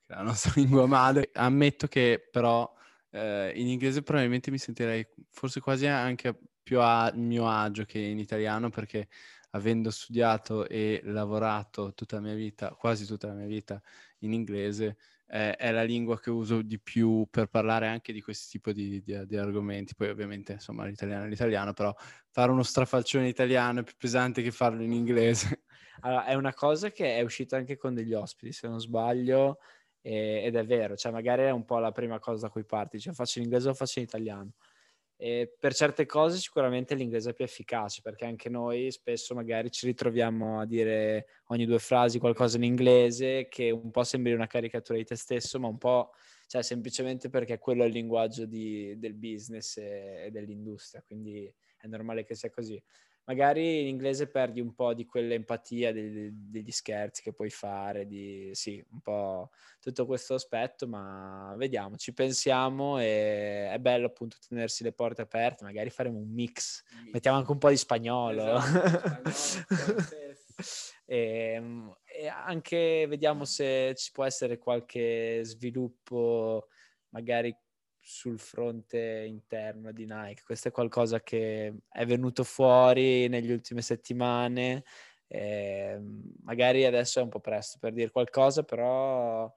la 0.07 0.21
nostra 0.21 0.53
lingua 0.55 0.85
madre. 0.85 1.29
Ammetto 1.33 1.87
che 1.87 2.27
però 2.31 2.71
eh, 3.13 3.53
in 3.55 3.67
inglese 3.67 4.01
probabilmente 4.01 4.51
mi 4.51 4.57
sentirei 4.57 5.07
forse 5.29 5.59
quasi 5.59 5.85
anche 5.85 6.35
più 6.63 6.79
a 6.79 7.11
mio 7.13 7.47
agio 7.47 7.83
che 7.85 7.99
in 7.99 8.17
italiano, 8.17 8.69
perché 8.69 9.07
avendo 9.51 9.91
studiato 9.91 10.67
e 10.67 11.01
lavorato 11.03 11.93
tutta 11.93 12.15
la 12.15 12.23
mia 12.23 12.33
vita, 12.33 12.69
quasi 12.71 13.05
tutta 13.05 13.27
la 13.27 13.33
mia 13.33 13.45
vita 13.45 13.81
in 14.19 14.33
inglese, 14.33 14.97
eh, 15.27 15.55
è 15.55 15.71
la 15.71 15.83
lingua 15.83 16.19
che 16.19 16.29
uso 16.31 16.61
di 16.61 16.79
più 16.79 17.27
per 17.29 17.47
parlare 17.47 17.87
anche 17.87 18.13
di 18.13 18.21
questo 18.21 18.47
tipo 18.49 18.71
di, 18.71 19.01
di, 19.03 19.25
di, 19.27 19.37
argomenti. 19.37 19.93
Poi 19.95 20.09
ovviamente, 20.09 20.53
insomma, 20.53 20.85
l'italiano 20.85 21.25
è 21.25 21.27
l'italiano, 21.27 21.73
però 21.73 21.93
fare 22.29 22.51
uno 22.51 22.63
strafalcione 22.63 23.27
italiano 23.27 23.81
è 23.81 23.83
più 23.83 23.95
pesante 23.97 24.41
che 24.41 24.51
farlo 24.51 24.81
in 24.81 24.91
inglese. 24.91 25.63
Allora, 26.01 26.25
è 26.25 26.33
una 26.33 26.53
cosa 26.53 26.89
che 26.89 27.17
è 27.17 27.21
uscita 27.21 27.55
anche 27.55 27.77
con 27.77 27.93
degli 27.93 28.13
ospiti, 28.13 28.51
se 28.51 28.67
non 28.67 28.79
sbaglio, 28.79 29.59
e, 30.03 30.43
ed 30.43 30.55
è 30.55 30.65
vero, 30.65 30.95
cioè 30.97 31.11
magari 31.11 31.43
è 31.43 31.49
un 31.49 31.63
po' 31.63 31.79
la 31.79 31.91
prima 31.91 32.19
cosa 32.19 32.47
da 32.47 32.51
cui 32.51 32.65
parti, 32.65 32.99
cioè 32.99 33.13
faccio 33.13 33.39
in 33.39 33.45
inglese 33.45 33.69
o 33.69 33.73
faccio 33.73 33.99
in 33.99 34.05
italiano. 34.05 34.51
E 35.15 35.55
per 35.57 35.73
certe 35.73 36.05
cose 36.05 36.37
sicuramente 36.37 36.95
l'inglese 36.95 37.29
è 37.29 37.33
più 37.33 37.45
efficace 37.45 38.01
perché 38.01 38.25
anche 38.25 38.49
noi 38.49 38.91
spesso 38.91 39.33
magari 39.33 39.71
ci 39.71 39.85
ritroviamo 39.85 40.59
a 40.59 40.65
dire 40.65 41.27
ogni 41.47 41.65
due 41.65 41.79
frasi 41.79 42.19
qualcosa 42.19 42.57
in 42.57 42.63
inglese 42.63 43.47
che 43.47 43.71
un 43.71 43.89
po' 43.89 44.03
sembri 44.03 44.33
una 44.33 44.47
caricatura 44.47 44.97
di 44.97 45.05
te 45.05 45.15
stesso, 45.15 45.59
ma 45.59 45.67
un 45.67 45.77
po' 45.77 46.11
cioè 46.47 46.61
semplicemente 46.61 47.29
perché 47.29 47.57
quello 47.57 47.83
è 47.83 47.87
il 47.87 47.93
linguaggio 47.93 48.45
di, 48.45 48.99
del 48.99 49.13
business 49.13 49.77
e, 49.77 50.25
e 50.25 50.31
dell'industria, 50.31 51.01
quindi 51.01 51.51
è 51.77 51.87
normale 51.87 52.25
che 52.25 52.35
sia 52.35 52.49
così 52.49 52.81
magari 53.25 53.81
in 53.81 53.87
inglese 53.87 54.27
perdi 54.27 54.59
un 54.59 54.73
po' 54.73 54.93
di 54.93 55.05
quell'empatia 55.05 55.91
degli, 55.93 56.29
degli 56.31 56.71
scherzi 56.71 57.21
che 57.21 57.33
puoi 57.33 57.49
fare, 57.49 58.05
di 58.05 58.49
sì, 58.53 58.83
un 58.91 59.01
po' 59.01 59.51
tutto 59.79 60.05
questo 60.05 60.33
aspetto, 60.33 60.87
ma 60.87 61.53
vediamo, 61.57 61.95
ci 61.95 62.13
pensiamo 62.13 62.99
e 62.99 63.69
è 63.69 63.79
bello 63.79 64.07
appunto 64.07 64.37
tenersi 64.47 64.83
le 64.83 64.93
porte 64.93 65.21
aperte, 65.21 65.63
magari 65.63 65.89
faremo 65.89 66.17
un 66.17 66.31
mix, 66.31 66.83
mettiamo 67.11 67.37
anche 67.37 67.51
un 67.51 67.57
po' 67.57 67.69
di 67.69 67.77
spagnolo. 67.77 68.57
Esatto, 69.23 70.15
e, 70.15 70.35
ehm, 71.05 71.95
e 72.05 72.27
anche 72.27 73.05
vediamo 73.07 73.45
se 73.45 73.93
ci 73.95 74.11
può 74.11 74.23
essere 74.23 74.57
qualche 74.57 75.41
sviluppo 75.43 76.67
magari 77.09 77.55
sul 78.05 78.37
fronte 78.37 79.23
interno 79.25 79.93
di 79.93 80.05
Nike. 80.05 80.43
Questo 80.43 80.67
è 80.67 80.71
qualcosa 80.71 81.21
che 81.21 81.73
è 81.89 82.05
venuto 82.05 82.43
fuori 82.43 83.29
negli 83.29 83.51
ultime 83.51 83.81
settimane. 83.81 84.83
Eh, 85.27 85.97
magari 86.43 86.85
adesso 86.85 87.19
è 87.19 87.23
un 87.23 87.29
po' 87.29 87.39
presto 87.39 87.77
per 87.79 87.93
dire 87.93 88.11
qualcosa, 88.11 88.63
però 88.63 89.51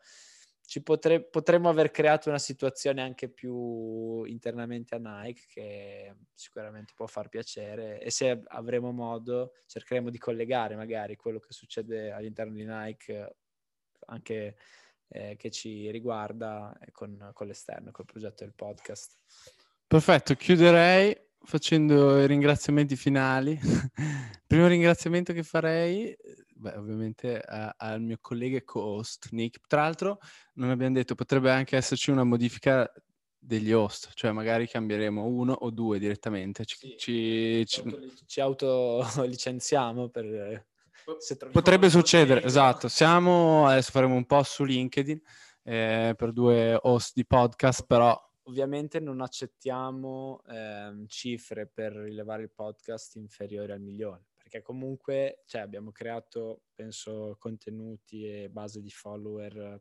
ci 0.65 0.83
potre- 0.83 1.25
potremmo 1.25 1.69
aver 1.69 1.91
creato 1.91 2.29
una 2.29 2.39
situazione 2.39 3.03
anche 3.03 3.29
più 3.29 4.23
internamente 4.25 4.95
a 4.95 4.99
Nike 4.99 5.45
che 5.49 6.15
sicuramente 6.33 6.93
può 6.95 7.07
far 7.07 7.29
piacere 7.29 8.01
e 8.01 8.11
se 8.11 8.43
avremo 8.47 8.91
modo 8.91 9.53
cercheremo 9.67 10.11
di 10.11 10.19
collegare 10.19 10.75
magari 10.75 11.15
quello 11.15 11.39
che 11.39 11.53
succede 11.53 12.11
all'interno 12.11 12.55
di 12.55 12.65
Nike 12.65 13.37
anche 14.07 14.57
eh, 15.09 15.37
che 15.37 15.51
ci 15.51 15.91
riguarda 15.91 16.77
con, 16.93 17.31
con 17.33 17.47
l'esterno, 17.47 17.91
col 17.91 18.05
progetto 18.05 18.45
del 18.45 18.55
podcast. 18.55 19.17
Perfetto, 19.87 20.35
chiuderei 20.35 21.17
facendo 21.47 22.21
i 22.21 22.27
ringraziamenti 22.27 22.97
finali. 22.97 23.59
Primo 24.47 24.67
ringraziamento 24.67 25.33
che 25.33 25.43
farei, 25.43 26.15
beh, 26.55 26.77
ovviamente 26.77 27.41
a, 27.41 27.75
al 27.77 28.03
mio 28.03 28.19
collega 28.21 28.57
e 28.57 28.65
co-host 28.65 29.29
Nick. 29.31 29.67
Tra 29.67 29.83
l'altro, 29.83 30.19
non 30.55 30.71
abbiamo 30.71 30.95
detto, 30.95 31.15
potrebbe 31.15 31.51
anche 31.51 31.77
esserci 31.77 32.11
una 32.11 32.25
modifica 32.25 32.91
degli 33.39 33.73
host, 33.73 34.11
cioè 34.15 34.33
magari 34.33 34.67
cambieremo 34.67 35.25
uno 35.25 35.53
o 35.53 35.71
due 35.71 36.01
direttamente. 36.01 36.65
Ci, 36.65 36.77
sì, 36.77 36.95
ci, 36.99 37.65
ci, 37.67 38.13
ci 38.27 38.41
autolicenziamo 38.41 40.09
per 40.09 40.67
Potrebbe 41.53 41.89
succedere, 41.89 42.43
esatto. 42.43 42.89
Siamo, 42.89 43.67
adesso 43.67 43.93
faremo 43.93 44.15
un 44.15 44.27
post 44.27 44.55
su 44.55 44.65
LinkedIn 44.65 45.21
eh, 45.63 46.15
per 46.17 46.33
due 46.33 46.79
host 46.83 47.13
di 47.15 47.25
podcast, 47.25 47.87
però... 47.87 48.21
Ovviamente 48.49 49.01
non 49.01 49.21
accettiamo 49.21 50.43
ehm, 50.49 51.07
cifre 51.07 51.67
per 51.67 51.93
rilevare 51.93 52.43
il 52.43 52.51
podcast 52.53 53.17
inferiori 53.17 53.73
al 53.73 53.81
milione, 53.81 54.27
perché 54.37 54.63
comunque 54.63 55.43
cioè, 55.47 55.63
abbiamo 55.63 55.91
creato, 55.91 56.63
penso, 56.73 57.37
contenuti 57.39 58.25
e 58.25 58.49
base 58.49 58.81
di 58.81 58.91
follower 58.91 59.81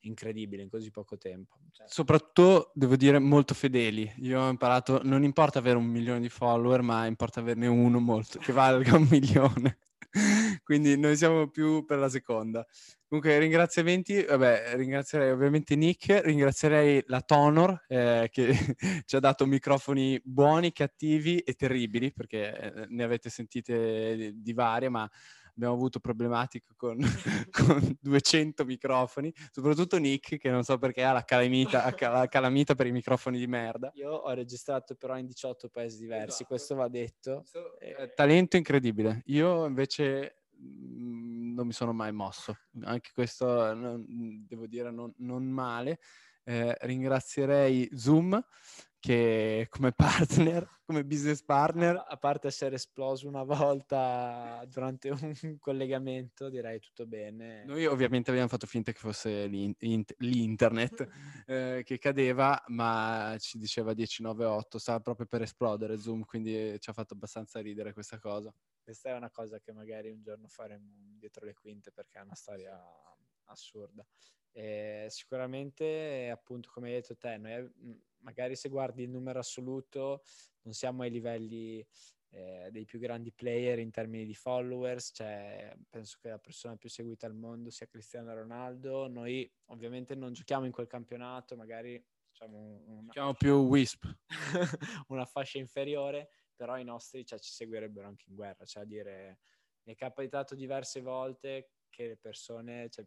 incredibile 0.00 0.62
in 0.62 0.68
così 0.68 0.90
poco 0.90 1.16
tempo. 1.16 1.58
Cioè. 1.70 1.86
Soprattutto, 1.88 2.70
devo 2.74 2.96
dire, 2.96 3.18
molto 3.18 3.54
fedeli. 3.54 4.12
Io 4.18 4.40
ho 4.40 4.48
imparato, 4.48 5.00
non 5.04 5.22
importa 5.22 5.58
avere 5.60 5.76
un 5.76 5.86
milione 5.86 6.20
di 6.20 6.28
follower, 6.28 6.82
ma 6.82 7.06
importa 7.06 7.40
averne 7.40 7.66
uno 7.68 8.00
molto, 8.00 8.38
che 8.38 8.52
valga 8.52 8.96
un 8.96 9.06
milione. 9.10 9.78
Quindi 10.62 10.96
noi 10.98 11.16
siamo 11.16 11.48
più 11.48 11.84
per 11.84 11.98
la 11.98 12.08
seconda. 12.08 12.66
Comunque, 13.06 13.38
ringraziamenti, 13.38 14.22
vabbè, 14.22 14.74
ringrazierei 14.76 15.30
ovviamente 15.32 15.76
Nick, 15.76 16.22
ringrazierei 16.24 17.02
la 17.08 17.20
Tonor 17.20 17.84
eh, 17.88 18.28
che 18.32 18.54
ci 19.04 19.16
ha 19.16 19.20
dato 19.20 19.44
microfoni 19.44 20.18
buoni, 20.24 20.72
cattivi 20.72 21.38
e 21.40 21.52
terribili, 21.54 22.12
perché 22.12 22.56
eh, 22.56 22.86
ne 22.88 23.02
avete 23.02 23.28
sentite 23.28 24.32
di 24.34 24.52
varie, 24.54 24.88
ma 24.88 25.06
abbiamo 25.54 25.74
avuto 25.74 26.00
problematiche 26.00 26.68
con, 26.76 26.98
con 27.50 27.98
200 28.00 28.64
microfoni, 28.64 29.32
soprattutto 29.50 29.98
Nick 29.98 30.38
che 30.38 30.50
non 30.50 30.62
so 30.62 30.78
perché 30.78 31.02
ha 31.02 31.12
la 31.12 31.24
calamita, 31.24 31.94
la 31.98 32.28
calamita 32.28 32.74
per 32.74 32.86
i 32.86 32.92
microfoni 32.92 33.38
di 33.38 33.46
merda. 33.46 33.90
Io 33.94 34.10
ho 34.10 34.32
registrato 34.32 34.94
però 34.94 35.16
in 35.18 35.26
18 35.26 35.68
paesi 35.68 35.98
diversi, 35.98 36.28
esatto. 36.28 36.44
questo 36.46 36.74
va 36.74 36.88
detto. 36.88 37.44
Eh, 37.78 38.12
talento 38.14 38.56
incredibile. 38.56 39.22
Io 39.26 39.66
invece 39.66 40.41
non 40.62 41.66
mi 41.66 41.72
sono 41.72 41.92
mai 41.92 42.12
mosso, 42.12 42.56
anche 42.82 43.10
questo 43.12 43.74
devo 43.74 44.66
dire 44.66 44.90
non, 44.90 45.12
non 45.18 45.44
male. 45.44 45.98
Eh, 46.44 46.76
ringrazierei 46.80 47.88
Zoom 47.94 48.40
che 49.02 49.66
come 49.68 49.90
partner, 49.90 50.78
come 50.86 51.04
business 51.04 51.42
partner. 51.42 52.04
A 52.06 52.16
parte 52.18 52.46
essere 52.46 52.76
esploso 52.76 53.26
una 53.26 53.42
volta 53.42 54.64
durante 54.68 55.10
un 55.10 55.58
collegamento, 55.58 56.48
direi 56.48 56.78
tutto 56.78 57.04
bene. 57.04 57.64
Noi 57.64 57.84
ovviamente 57.86 58.30
abbiamo 58.30 58.48
fatto 58.48 58.68
finta 58.68 58.92
che 58.92 59.00
fosse 59.00 59.46
l'int- 59.46 60.14
l'internet 60.18 61.08
eh, 61.48 61.82
che 61.84 61.98
cadeva, 61.98 62.62
ma 62.68 63.34
ci 63.40 63.58
diceva 63.58 63.92
1098, 63.92 64.78
stava 64.78 65.00
proprio 65.00 65.26
per 65.26 65.42
esplodere 65.42 65.98
Zoom, 65.98 66.22
quindi 66.22 66.78
ci 66.78 66.88
ha 66.88 66.92
fatto 66.92 67.14
abbastanza 67.14 67.60
ridere 67.60 67.92
questa 67.92 68.20
cosa. 68.20 68.54
Questa 68.84 69.08
è 69.10 69.16
una 69.16 69.30
cosa 69.30 69.58
che 69.58 69.72
magari 69.72 70.10
un 70.10 70.22
giorno 70.22 70.46
faremo 70.46 71.16
dietro 71.18 71.44
le 71.44 71.54
quinte 71.54 71.90
perché 71.90 72.20
è 72.20 72.22
una 72.22 72.36
storia 72.36 72.80
assurda. 73.52 74.06
E 74.50 75.06
sicuramente, 75.08 76.28
appunto, 76.30 76.70
come 76.72 76.88
hai 76.88 76.94
detto 76.94 77.16
te, 77.16 77.38
noi 77.38 77.70
magari 78.18 78.54
se 78.56 78.68
guardi 78.68 79.02
il 79.02 79.10
numero 79.10 79.38
assoluto 79.38 80.22
non 80.62 80.74
siamo 80.74 81.02
ai 81.02 81.10
livelli 81.10 81.84
eh, 82.30 82.68
dei 82.70 82.84
più 82.84 82.98
grandi 82.98 83.32
player 83.32 83.78
in 83.78 83.90
termini 83.90 84.24
di 84.24 84.34
followers, 84.34 85.10
cioè 85.14 85.74
penso 85.88 86.18
che 86.20 86.30
la 86.30 86.38
persona 86.38 86.76
più 86.76 86.88
seguita 86.88 87.26
al 87.26 87.34
mondo 87.34 87.70
sia 87.70 87.86
Cristiano 87.86 88.34
Ronaldo, 88.34 89.06
noi 89.08 89.50
ovviamente 89.66 90.14
non 90.14 90.32
giochiamo 90.32 90.64
in 90.64 90.72
quel 90.72 90.86
campionato, 90.86 91.56
magari 91.56 92.02
facciamo 92.30 92.82
una 92.86 93.02
giochiamo 93.06 93.34
più 93.34 93.54
Wisp, 93.56 94.04
una 95.08 95.26
fascia 95.26 95.58
inferiore, 95.58 96.30
però 96.54 96.78
i 96.78 96.84
nostri 96.84 97.24
cioè, 97.26 97.38
ci 97.38 97.52
seguirebbero 97.52 98.06
anche 98.06 98.24
in 98.28 98.34
guerra, 98.34 98.64
cioè 98.64 98.84
a 98.84 98.86
dire 98.86 99.40
mi 99.84 99.92
è 99.92 99.96
capitato 99.96 100.54
diverse 100.54 101.00
volte 101.00 101.72
che 101.90 102.06
le 102.06 102.16
persone, 102.16 102.88
cioè, 102.88 103.04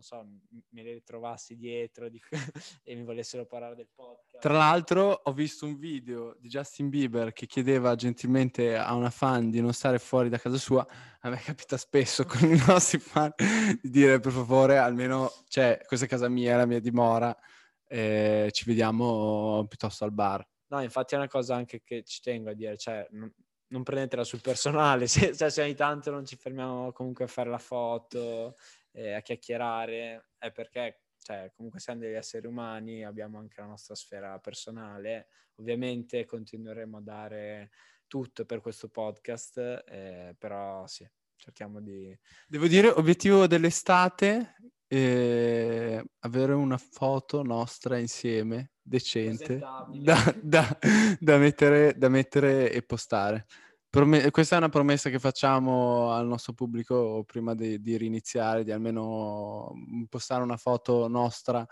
non 0.00 0.02
so, 0.02 0.26
me 0.70 0.82
le 0.82 0.94
ritrovassi 0.94 1.56
dietro 1.56 2.08
di... 2.08 2.20
e 2.82 2.94
mi 2.94 3.04
volessero 3.04 3.44
parlare 3.44 3.74
del 3.74 3.88
podcast. 3.94 4.40
Tra 4.40 4.54
l'altro 4.54 5.20
ho 5.24 5.32
visto 5.32 5.66
un 5.66 5.76
video 5.76 6.36
di 6.38 6.48
Justin 6.48 6.88
Bieber 6.88 7.32
che 7.32 7.46
chiedeva 7.46 7.94
gentilmente 7.94 8.76
a 8.76 8.94
una 8.94 9.10
fan 9.10 9.50
di 9.50 9.60
non 9.60 9.74
stare 9.74 9.98
fuori 9.98 10.28
da 10.30 10.38
casa 10.38 10.56
sua. 10.56 10.86
A 11.20 11.28
me 11.28 11.36
capita 11.36 11.76
spesso 11.76 12.24
con 12.24 12.50
i 12.50 12.62
nostri 12.66 12.98
fan 12.98 13.32
di 13.80 13.90
dire 13.90 14.20
per 14.20 14.32
favore 14.32 14.78
almeno, 14.78 15.30
cioè, 15.48 15.80
questa 15.86 16.06
è 16.06 16.08
casa 16.08 16.28
mia, 16.28 16.54
è 16.54 16.56
la 16.56 16.66
mia 16.66 16.80
dimora, 16.80 17.36
eh, 17.86 18.48
ci 18.52 18.64
vediamo 18.64 19.66
piuttosto 19.68 20.04
al 20.04 20.12
bar. 20.12 20.46
No, 20.68 20.80
infatti 20.80 21.14
è 21.14 21.18
una 21.18 21.28
cosa 21.28 21.56
anche 21.56 21.82
che 21.82 22.04
ci 22.04 22.20
tengo 22.22 22.50
a 22.50 22.54
dire, 22.54 22.78
cioè 22.78 23.06
non 23.70 23.82
prendetela 23.82 24.24
sul 24.24 24.40
personale, 24.40 25.06
se, 25.08 25.36
cioè, 25.36 25.50
se 25.50 25.62
ogni 25.62 25.74
tanto 25.74 26.10
non 26.10 26.24
ci 26.24 26.36
fermiamo 26.36 26.92
comunque 26.92 27.24
a 27.24 27.28
fare 27.28 27.50
la 27.50 27.58
foto, 27.58 28.56
eh, 28.92 29.12
a 29.12 29.20
chiacchierare, 29.20 30.30
è 30.38 30.50
perché 30.52 31.02
cioè, 31.22 31.52
comunque 31.54 31.80
siamo 31.80 32.00
degli 32.00 32.14
esseri 32.14 32.46
umani, 32.46 33.04
abbiamo 33.04 33.38
anche 33.38 33.60
la 33.60 33.66
nostra 33.66 33.94
sfera 33.94 34.38
personale, 34.38 35.28
ovviamente 35.56 36.24
continueremo 36.24 36.98
a 36.98 37.02
dare 37.02 37.70
tutto 38.06 38.44
per 38.44 38.60
questo 38.60 38.88
podcast, 38.88 39.58
eh, 39.86 40.34
però 40.38 40.86
sì, 40.86 41.08
cerchiamo 41.36 41.80
di... 41.80 42.16
Devo 42.48 42.66
dire, 42.66 42.88
obiettivo 42.88 43.46
dell'estate, 43.46 44.56
eh, 44.88 46.04
avere 46.20 46.52
una 46.54 46.78
foto 46.78 47.42
nostra 47.42 47.98
insieme 47.98 48.72
decente 48.82 49.58
da, 49.58 50.34
da, 50.42 50.78
da, 51.20 51.38
mettere, 51.38 51.94
da 51.96 52.08
mettere 52.08 52.72
e 52.72 52.82
postare. 52.82 53.46
Prome- 53.90 54.30
questa 54.30 54.54
è 54.54 54.58
una 54.58 54.68
promessa 54.68 55.10
che 55.10 55.18
facciamo 55.18 56.12
al 56.12 56.24
nostro 56.24 56.52
pubblico 56.52 57.24
prima 57.24 57.56
di, 57.56 57.80
di 57.80 57.96
riniziare, 57.96 58.62
di 58.62 58.70
almeno 58.70 59.72
postare 60.08 60.44
una 60.44 60.56
foto 60.56 61.08
nostra 61.08 61.66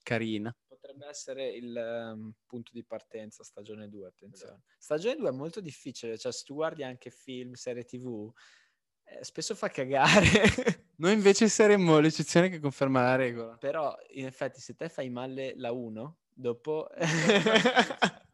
carina. 0.00 0.54
Potrebbe 0.68 1.08
essere 1.08 1.48
il 1.48 1.74
um, 2.14 2.32
punto 2.46 2.70
di 2.72 2.84
partenza, 2.84 3.42
stagione 3.42 3.88
2, 3.88 4.06
attenzione. 4.06 4.52
Esatto. 4.52 4.74
Stagione 4.78 5.16
2 5.16 5.28
è 5.28 5.32
molto 5.32 5.60
difficile, 5.60 6.16
cioè 6.16 6.30
se 6.30 6.44
tu 6.44 6.54
guardi 6.54 6.84
anche 6.84 7.10
film, 7.10 7.54
serie 7.54 7.82
tv, 7.82 8.32
eh, 9.02 9.24
spesso 9.24 9.56
fa 9.56 9.68
cagare. 9.68 10.22
Noi 10.98 11.14
invece 11.14 11.48
saremmo 11.48 11.98
l'eccezione 11.98 12.48
che 12.48 12.60
conferma 12.60 13.02
la 13.02 13.16
regola. 13.16 13.56
Però, 13.56 13.92
in 14.10 14.26
effetti, 14.26 14.60
se 14.60 14.76
te 14.76 14.88
fai 14.88 15.10
male 15.10 15.54
la 15.56 15.72
1, 15.72 16.18
dopo... 16.32 16.88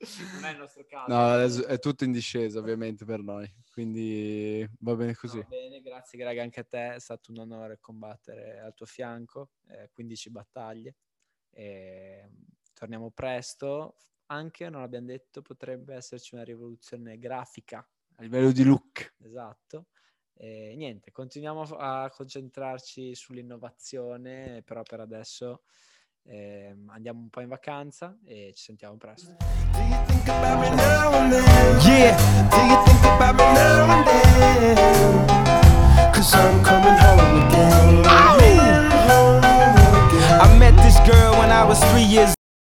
non 0.34 0.44
è 0.44 0.52
il 0.52 0.58
nostro 0.58 0.84
caso. 0.86 1.12
No, 1.12 1.38
è, 1.38 1.72
è, 1.74 1.78
tutto 1.78 2.04
in 2.04 2.12
discesa 2.12 2.58
ovviamente 2.58 3.04
per 3.04 3.20
noi, 3.20 3.50
quindi 3.70 4.66
va 4.80 4.94
bene 4.94 5.14
così. 5.14 5.38
Va 5.38 5.46
bene, 5.48 5.80
grazie 5.80 6.18
Greg 6.18 6.38
anche 6.38 6.60
a 6.60 6.64
te, 6.64 6.94
è 6.94 7.00
stato 7.00 7.30
un 7.32 7.38
onore 7.38 7.78
combattere 7.80 8.60
al 8.60 8.74
tuo 8.74 8.86
fianco, 8.86 9.50
eh, 9.68 9.90
15 9.92 10.30
battaglie. 10.30 10.96
E 11.50 12.30
torniamo 12.72 13.10
presto, 13.10 13.96
anche, 14.26 14.70
non 14.70 14.82
abbiamo 14.82 15.06
detto, 15.06 15.42
potrebbe 15.42 15.94
esserci 15.94 16.34
una 16.34 16.44
rivoluzione 16.44 17.18
grafica 17.18 17.86
a 18.16 18.22
livello 18.22 18.52
di 18.52 18.64
look. 18.64 19.16
Esatto. 19.18 19.88
E 20.32 20.74
niente, 20.76 21.10
continuiamo 21.10 21.62
a 21.76 22.08
concentrarci 22.08 23.14
sull'innovazione, 23.14 24.62
però 24.64 24.82
per 24.82 25.00
adesso 25.00 25.64
eh, 26.30 26.76
andiamo 26.86 27.18
un 27.20 27.28
po' 27.28 27.40
in 27.40 27.48
vacanza 27.48 28.16
e 28.24 28.52
ci 28.54 28.62
sentiamo 28.62 28.96
presto. 28.96 29.36
Yeah, 31.82 32.16